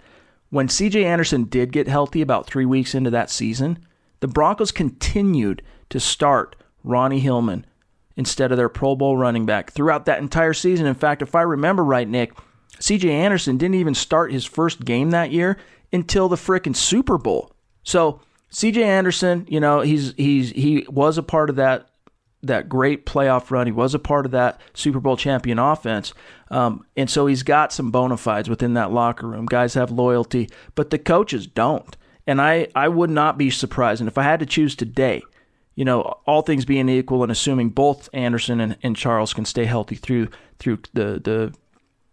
When 0.50 0.68
CJ 0.68 1.04
Anderson 1.04 1.46
did 1.46 1.72
get 1.72 1.88
healthy 1.88 2.22
about 2.22 2.46
three 2.46 2.66
weeks 2.66 2.94
into 2.94 3.10
that 3.10 3.32
season, 3.32 3.86
the 4.20 4.28
Broncos 4.28 4.72
continued 4.72 5.64
to 5.90 6.00
start 6.00 6.56
Ronnie 6.84 7.20
Hillman 7.20 7.66
instead 8.16 8.52
of 8.52 8.58
their 8.58 8.70
Pro 8.70 8.96
Bowl 8.96 9.18
running 9.18 9.46
back 9.46 9.72
throughout 9.72 10.06
that 10.06 10.20
entire 10.20 10.54
season. 10.54 10.86
In 10.86 10.94
fact, 10.94 11.22
if 11.22 11.34
I 11.34 11.42
remember 11.42 11.84
right, 11.84 12.08
Nick, 12.08 12.34
CJ 12.80 13.10
Anderson 13.10 13.58
didn't 13.58 13.76
even 13.76 13.96
start 13.96 14.32
his 14.32 14.46
first 14.46 14.86
game 14.86 15.10
that 15.12 15.32
year 15.32 15.58
until 15.92 16.30
the 16.30 16.36
frickin' 16.36 16.76
Super 16.76 17.18
Bowl. 17.18 17.52
So 17.84 18.22
CJ 18.52 18.78
Anderson, 18.84 19.48
you 19.50 19.60
know, 19.60 19.82
he's 19.82 20.14
he's 20.16 20.52
he 20.52 20.86
was 20.88 21.18
a 21.18 21.24
part 21.24 21.50
of 21.50 21.56
that 21.56 21.90
that 22.44 22.70
great 22.70 23.06
playoff 23.06 23.50
run. 23.50 23.68
He 23.68 23.72
was 23.72 23.96
a 23.96 24.00
part 24.00 24.26
of 24.26 24.32
that 24.34 24.60
Super 24.74 25.00
Bowl 25.00 25.18
champion 25.18 25.58
offense. 25.58 26.14
Um, 26.52 26.86
and 26.96 27.10
so 27.10 27.26
he's 27.26 27.42
got 27.42 27.74
some 27.74 27.90
bona 27.90 28.18
fides 28.18 28.50
within 28.50 28.74
that 28.76 28.92
locker 28.92 29.28
room. 29.28 29.46
Guys 29.46 29.74
have 29.74 29.90
loyalty, 29.90 30.50
but 30.76 30.90
the 30.90 31.00
coaches 31.00 31.48
don't. 31.48 31.98
And 32.28 32.42
I, 32.42 32.68
I 32.76 32.90
would 32.90 33.10
not 33.10 33.38
be 33.38 33.50
surprised. 33.50 34.02
And 34.02 34.08
if 34.08 34.18
I 34.18 34.24
had 34.24 34.40
to 34.42 34.46
choose 34.46 34.76
today, 34.76 35.24
you 35.76 35.86
know, 35.86 36.02
all 36.26 36.42
things 36.42 36.66
being 36.66 36.90
equal 36.90 37.24
and 37.24 37.32
assuming 37.32 37.70
both 37.70 38.10
Anderson 38.14 38.60
and, 38.60 38.78
and 38.84 38.96
Charles 38.96 39.34
can 39.34 39.46
stay 39.46 39.66
healthy 39.66 39.96
through 39.96 40.30
through 40.60 40.80
the 40.94 41.20
the 41.24 41.54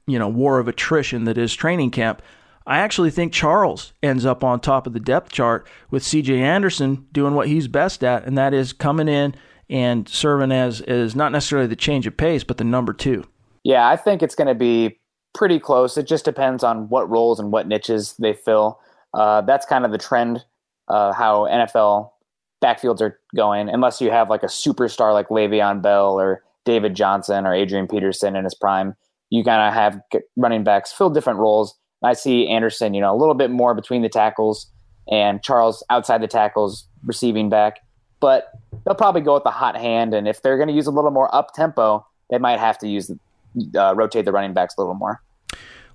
you 0.07 0.19
know 0.19 0.29
war 0.29 0.59
of 0.59 0.67
attrition 0.67 1.25
that 1.25 1.37
is 1.37 1.55
training 1.55 1.91
camp, 1.91 2.23
I 2.67 2.79
actually 2.79 3.11
think 3.11 3.33
Charles 3.33 3.93
ends 4.03 4.25
up 4.25 4.43
on 4.43 4.61
top 4.61 4.87
of 4.87 4.95
the 4.95 5.01
depth 5.01 5.31
chart 5.31 5.67
with 5.91 6.03
CJ 6.03 6.39
Anderson 6.39 7.07
doing 7.13 7.35
what 7.35 7.49
he's 7.49 7.69
best 7.69 8.03
at, 8.03 8.25
and 8.25 8.39
that 8.39 8.55
is 8.55 8.73
coming 8.73 9.09
in 9.09 9.35
and 9.71 10.09
serving 10.09 10.53
as 10.53 10.81
as 10.83 11.17
not 11.17 11.33
necessarily 11.33 11.69
the 11.69 11.77
change 11.77 12.07
of 12.07 12.17
pace, 12.17 12.45
but 12.45 12.59
the 12.59 12.65
number 12.65 12.93
two. 12.93 13.25
Yeah, 13.65 13.89
I 13.89 13.97
think 13.97 14.23
it's 14.23 14.35
going 14.35 14.49
to 14.49 14.55
be 14.55 14.99
pretty 15.33 15.59
close. 15.59 15.97
It 15.97 16.07
just 16.07 16.25
depends 16.25 16.65
on 16.65 16.89
what 16.89 17.09
roles 17.09 17.39
and 17.39 17.53
what 17.53 17.69
niches 17.69 18.15
they 18.19 18.33
fill. 18.33 18.81
Uh, 19.15 19.43
that's 19.43 19.67
kind 19.67 19.85
of 19.85 19.93
the 19.93 19.99
trend, 19.99 20.45
uh, 20.89 21.13
how 21.13 21.45
NFL 21.45 22.11
backfields 22.63 23.01
are 23.01 23.19
going, 23.35 23.69
unless 23.69 24.01
you 24.01 24.11
have 24.11 24.29
like 24.29 24.43
a 24.43 24.47
superstar 24.47 25.13
like 25.13 25.29
Le'Veon 25.29 25.83
Bell 25.83 26.19
or 26.19 26.43
David 26.65 26.95
Johnson 26.95 27.47
or 27.47 27.55
Adrian 27.55 27.87
Peterson 27.87 28.37
in 28.37 28.45
his 28.45 28.55
prime. 28.55 28.95
You 29.31 29.45
kind 29.45 29.63
of 29.63 29.73
have 29.73 30.01
running 30.37 30.65
backs 30.65 30.93
fill 30.93 31.11
different 31.11 31.39
roles. 31.39 31.77
I 32.03 32.15
see 32.15 32.49
Anderson, 32.49 32.95
you 32.95 33.01
know, 33.01 33.15
a 33.15 33.17
little 33.17 33.35
bit 33.35 33.51
more 33.51 33.75
between 33.75 34.03
the 34.03 34.09
tackles 34.09 34.71
and 35.11 35.43
Charles 35.43 35.85
outside 35.91 36.23
the 36.23 36.29
tackles 36.29 36.89
receiving 37.05 37.49
back. 37.49 37.79
But 38.21 38.53
they'll 38.85 38.95
probably 38.95 39.23
go 39.23 39.35
with 39.35 39.45
the 39.45 39.51
hot 39.51 39.77
hand, 39.77 40.15
and 40.15 40.29
if 40.29 40.43
they're 40.43 40.57
going 40.57 40.69
to 40.69 40.75
use 40.75 40.87
a 40.87 40.91
little 40.91 41.11
more 41.11 41.35
up 41.35 41.55
tempo, 41.55 42.07
they 42.29 42.39
might 42.39 42.59
have 42.59 42.79
to 42.79 42.89
use 42.89 43.11
uh, 43.75 43.95
rotate 43.95 44.25
the 44.25 44.33
running 44.33 44.53
backs 44.53 44.75
a 44.77 44.81
little 44.81 44.95
more. 44.95 45.23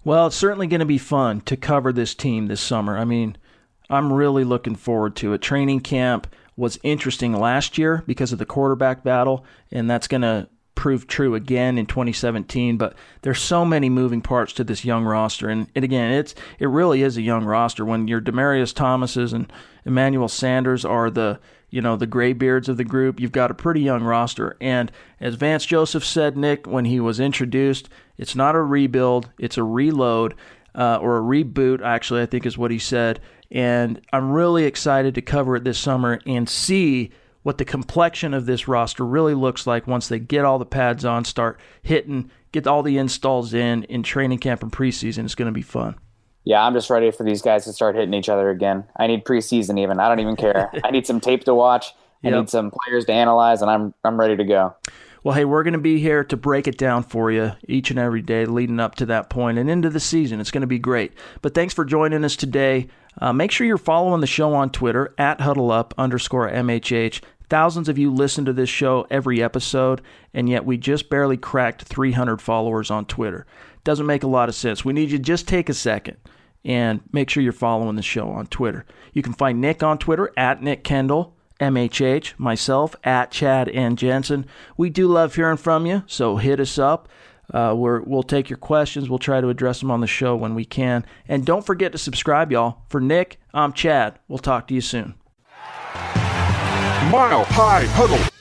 Well, 0.03 0.27
it's 0.27 0.35
certainly 0.35 0.67
going 0.67 0.81
to 0.81 0.85
be 0.85 0.97
fun 0.97 1.41
to 1.41 1.57
cover 1.57 1.91
this 1.91 2.13
team 2.13 2.47
this 2.47 2.61
summer. 2.61 2.97
I 2.97 3.05
mean, 3.05 3.37
I'm 3.89 4.13
really 4.13 4.43
looking 4.43 4.75
forward 4.75 5.15
to 5.17 5.33
it. 5.33 5.41
Training 5.41 5.79
camp 5.81 6.27
was 6.55 6.79
interesting 6.83 7.33
last 7.33 7.77
year 7.77 8.03
because 8.05 8.31
of 8.31 8.39
the 8.39 8.45
quarterback 8.45 9.03
battle, 9.03 9.45
and 9.71 9.89
that's 9.89 10.07
going 10.07 10.21
to 10.21 10.47
prove 10.75 11.07
true 11.07 11.33
again 11.33 11.77
in 11.77 11.85
2017. 11.85 12.77
But 12.77 12.95
there's 13.23 13.41
so 13.41 13.65
many 13.65 13.89
moving 13.89 14.21
parts 14.21 14.53
to 14.53 14.63
this 14.63 14.85
young 14.85 15.05
roster, 15.05 15.49
and, 15.49 15.67
and 15.75 15.83
again, 15.83 16.11
it's 16.13 16.35
it 16.59 16.67
really 16.67 17.01
is 17.01 17.17
a 17.17 17.21
young 17.21 17.43
roster. 17.43 17.83
When 17.83 18.07
your 18.07 18.21
Demaryius 18.21 18.73
Thomases 18.73 19.33
and 19.33 19.51
Emmanuel 19.85 20.27
Sanders 20.27 20.85
are 20.85 21.09
the 21.09 21.39
you 21.75 21.81
know 21.81 21.97
the 21.97 22.07
graybeards 22.07 22.69
of 22.69 22.77
the 22.77 22.85
group, 22.85 23.19
you've 23.19 23.33
got 23.33 23.51
a 23.51 23.53
pretty 23.53 23.81
young 23.81 24.01
roster. 24.01 24.55
And 24.61 24.89
as 25.19 25.35
Vance 25.35 25.65
Joseph 25.65 26.05
said, 26.05 26.37
Nick, 26.37 26.65
when 26.65 26.85
he 26.85 27.01
was 27.01 27.19
introduced, 27.19 27.89
it's 28.17 28.33
not 28.33 28.55
a 28.55 28.61
rebuild, 28.61 29.29
it's 29.37 29.57
a 29.57 29.63
reload. 29.63 30.35
Uh, 30.73 30.97
or 31.01 31.17
a 31.17 31.21
reboot, 31.21 31.81
actually, 31.81 32.21
I 32.21 32.25
think 32.25 32.45
is 32.45 32.57
what 32.57 32.69
he 32.69 32.79
said. 32.79 33.21
And 33.49 34.01
I'm 34.11 34.29
really 34.29 34.65
excited 34.65 35.15
to 35.15 35.21
cover 35.21 35.55
it 35.55 35.63
this 35.63 35.77
summer 35.77 36.19
and 36.25 36.49
see 36.49 37.11
what 37.43 37.57
the 37.57 37.63
complexion 37.63 38.33
of 38.33 38.45
this 38.45 38.67
roster 38.67 39.05
really 39.05 39.35
looks 39.35 39.65
like 39.65 39.87
once 39.87 40.09
they 40.09 40.19
get 40.19 40.43
all 40.43 40.59
the 40.59 40.65
pads 40.65 41.05
on, 41.05 41.23
start 41.23 41.61
hitting, 41.81 42.29
get 42.51 42.67
all 42.67 42.83
the 42.83 42.97
installs 42.97 43.53
in 43.53 43.83
in 43.83 44.03
training 44.03 44.39
camp 44.39 44.63
and 44.63 44.71
preseason. 44.73 45.23
It's 45.23 45.35
going 45.35 45.45
to 45.45 45.53
be 45.53 45.61
fun. 45.61 45.95
Yeah, 46.45 46.63
I'm 46.63 46.73
just 46.73 46.91
ready 46.91 47.09
for 47.09 47.23
these 47.23 47.41
guys 47.41 47.65
to 47.65 47.73
start 47.73 47.95
hitting 47.95 48.13
each 48.13 48.29
other 48.29 48.51
again. 48.51 48.85
I 48.95 49.07
need 49.07 49.25
preseason 49.25 49.79
even. 49.79 49.99
I 49.99 50.07
don't 50.07 50.19
even 50.19 50.35
care. 50.35 50.71
I 50.83 50.91
need 50.91 51.07
some 51.07 51.19
tape 51.19 51.43
to 51.45 51.55
watch. 51.55 51.93
I 52.23 52.29
yep. 52.29 52.39
need 52.39 52.49
some 52.49 52.71
players 52.71 53.05
to 53.05 53.13
analyze, 53.13 53.61
and 53.61 53.69
I'm 53.69 53.93
I'm 54.03 54.19
ready 54.19 54.37
to 54.37 54.43
go. 54.43 54.75
Well, 55.23 55.33
hey, 55.33 55.43
we're 55.43 55.63
going 55.63 55.73
to 55.73 55.79
be 55.79 55.99
here 55.99 56.23
to 56.25 56.37
break 56.37 56.67
it 56.67 56.77
down 56.77 57.01
for 57.01 57.31
you 57.31 57.53
each 57.67 57.89
and 57.89 57.97
every 57.97 58.21
day 58.21 58.45
leading 58.45 58.79
up 58.79 58.93
to 58.95 59.07
that 59.07 59.27
point 59.27 59.57
and 59.57 59.71
into 59.71 59.89
the 59.89 59.99
season. 59.99 60.39
It's 60.39 60.51
going 60.51 60.61
to 60.61 60.67
be 60.67 60.77
great. 60.77 61.13
But 61.41 61.55
thanks 61.55 61.73
for 61.73 61.83
joining 61.83 62.23
us 62.23 62.35
today. 62.35 62.89
Uh, 63.19 63.33
make 63.33 63.49
sure 63.49 63.65
you're 63.65 63.79
following 63.79 64.21
the 64.21 64.27
show 64.27 64.53
on 64.53 64.69
Twitter 64.69 65.15
at 65.17 65.39
huddleup 65.39 65.93
underscore 65.97 66.47
MHH. 66.51 67.23
Thousands 67.49 67.89
of 67.89 67.97
you 67.97 68.13
listen 68.13 68.45
to 68.45 68.53
this 68.53 68.69
show 68.69 69.07
every 69.09 69.41
episode, 69.41 70.01
and 70.31 70.47
yet 70.47 70.63
we 70.63 70.77
just 70.77 71.09
barely 71.09 71.37
cracked 71.37 71.83
300 71.83 72.39
followers 72.39 72.91
on 72.91 73.05
Twitter. 73.05 73.47
Doesn't 73.83 74.05
make 74.05 74.21
a 74.21 74.27
lot 74.27 74.47
of 74.47 74.53
sense. 74.53 74.85
We 74.85 74.93
need 74.93 75.09
you 75.09 75.17
to 75.17 75.23
just 75.23 75.47
take 75.47 75.69
a 75.69 75.73
second 75.73 76.17
and 76.65 77.01
make 77.13 77.29
sure 77.29 77.43
you're 77.43 77.53
following 77.53 77.95
the 77.95 78.01
show 78.01 78.29
on 78.29 78.47
Twitter. 78.47 78.85
You 79.13 79.21
can 79.21 79.33
find 79.33 79.61
Nick 79.61 79.83
on 79.83 79.97
Twitter 79.97 80.33
at 80.35 80.61
Nick 80.61 80.83
Kendell, 80.83 81.31
MHH, 81.59 82.33
myself 82.37 82.95
at 83.03 83.31
Chad 83.31 83.69
and 83.69 83.97
Jensen. 83.97 84.45
We 84.75 84.89
do 84.89 85.07
love 85.07 85.35
hearing 85.35 85.57
from 85.57 85.85
you, 85.85 86.03
so 86.07 86.37
hit 86.37 86.59
us 86.59 86.77
up. 86.77 87.07
Uh, 87.53 87.73
we 87.77 87.99
will 87.99 88.23
take 88.23 88.49
your 88.49 88.57
questions. 88.57 89.07
We'll 89.07 89.19
try 89.19 89.39
to 89.39 89.49
address 89.49 89.79
them 89.79 89.91
on 89.91 90.01
the 90.01 90.07
show 90.07 90.35
when 90.35 90.55
we 90.55 90.65
can. 90.65 91.05
And 91.27 91.45
don't 91.45 91.65
forget 91.65 91.91
to 91.91 91.97
subscribe, 91.99 92.51
y'all. 92.51 92.81
For 92.89 92.99
Nick, 92.99 93.39
I'm 93.53 93.71
Chad. 93.71 94.17
We'll 94.27 94.39
talk 94.39 94.67
to 94.67 94.73
you 94.73 94.81
soon. 94.81 95.13
Mile 97.11 97.45
High 97.45 97.85
Huddle. 97.85 98.34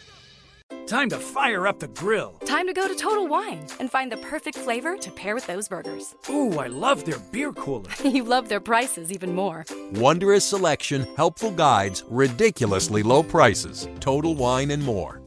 Time 0.87 1.09
to 1.09 1.19
fire 1.19 1.67
up 1.67 1.79
the 1.79 1.89
grill. 1.89 2.33
Time 2.45 2.67
to 2.67 2.75
go 2.75 2.87
to 2.87 2.95
Total 2.95 3.27
Wine 3.27 3.67
and 3.81 3.91
find 3.91 4.13
the 4.13 4.19
perfect 4.19 4.59
flavor 4.59 4.99
to 4.99 5.11
pair 5.13 5.35
with 5.35 5.47
those 5.47 5.67
burgers. 5.67 6.15
Ooh, 6.29 6.59
I 6.59 6.67
love 6.67 7.07
their 7.07 7.19
beer 7.33 7.55
cooler. 7.55 7.91
you 8.05 8.23
love 8.23 8.51
their 8.51 8.61
prices 8.61 9.11
even 9.11 9.35
more. 9.35 9.65
Wondrous 9.95 10.45
selection, 10.45 11.07
helpful 11.17 11.53
guides, 11.53 12.05
ridiculously 12.11 13.03
low 13.03 13.23
prices. 13.23 13.89
Total 14.01 14.35
Wine 14.35 14.71
and 14.73 14.85
more. 14.85 15.23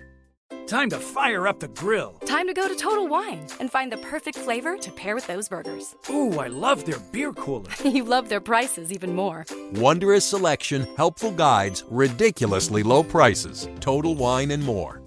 Time 0.68 0.90
to 0.92 1.00
fire 1.00 1.48
up 1.48 1.60
the 1.60 1.70
grill. 1.70 2.20
Time 2.26 2.46
to 2.46 2.54
go 2.54 2.68
to 2.68 2.76
Total 2.76 3.08
Wine 3.08 3.48
and 3.60 3.72
find 3.72 3.92
the 3.92 3.98
perfect 3.98 4.38
flavor 4.38 4.78
to 4.78 4.92
pair 4.92 5.16
with 5.16 5.26
those 5.26 5.50
burgers. 5.50 5.96
Ooh, 6.12 6.38
I 6.40 6.50
love 6.50 6.86
their 6.86 7.00
beer 7.12 7.34
cooler. 7.34 7.72
you 7.84 8.04
love 8.04 8.30
their 8.30 8.42
prices 8.42 8.92
even 8.92 9.16
more. 9.16 9.44
Wondrous 9.74 10.26
selection, 10.26 10.86
helpful 10.98 11.32
guides, 11.32 11.84
ridiculously 11.90 12.84
low 12.84 13.02
prices. 13.02 13.68
Total 13.80 14.14
Wine 14.14 14.52
and 14.52 14.64
more. 14.64 15.02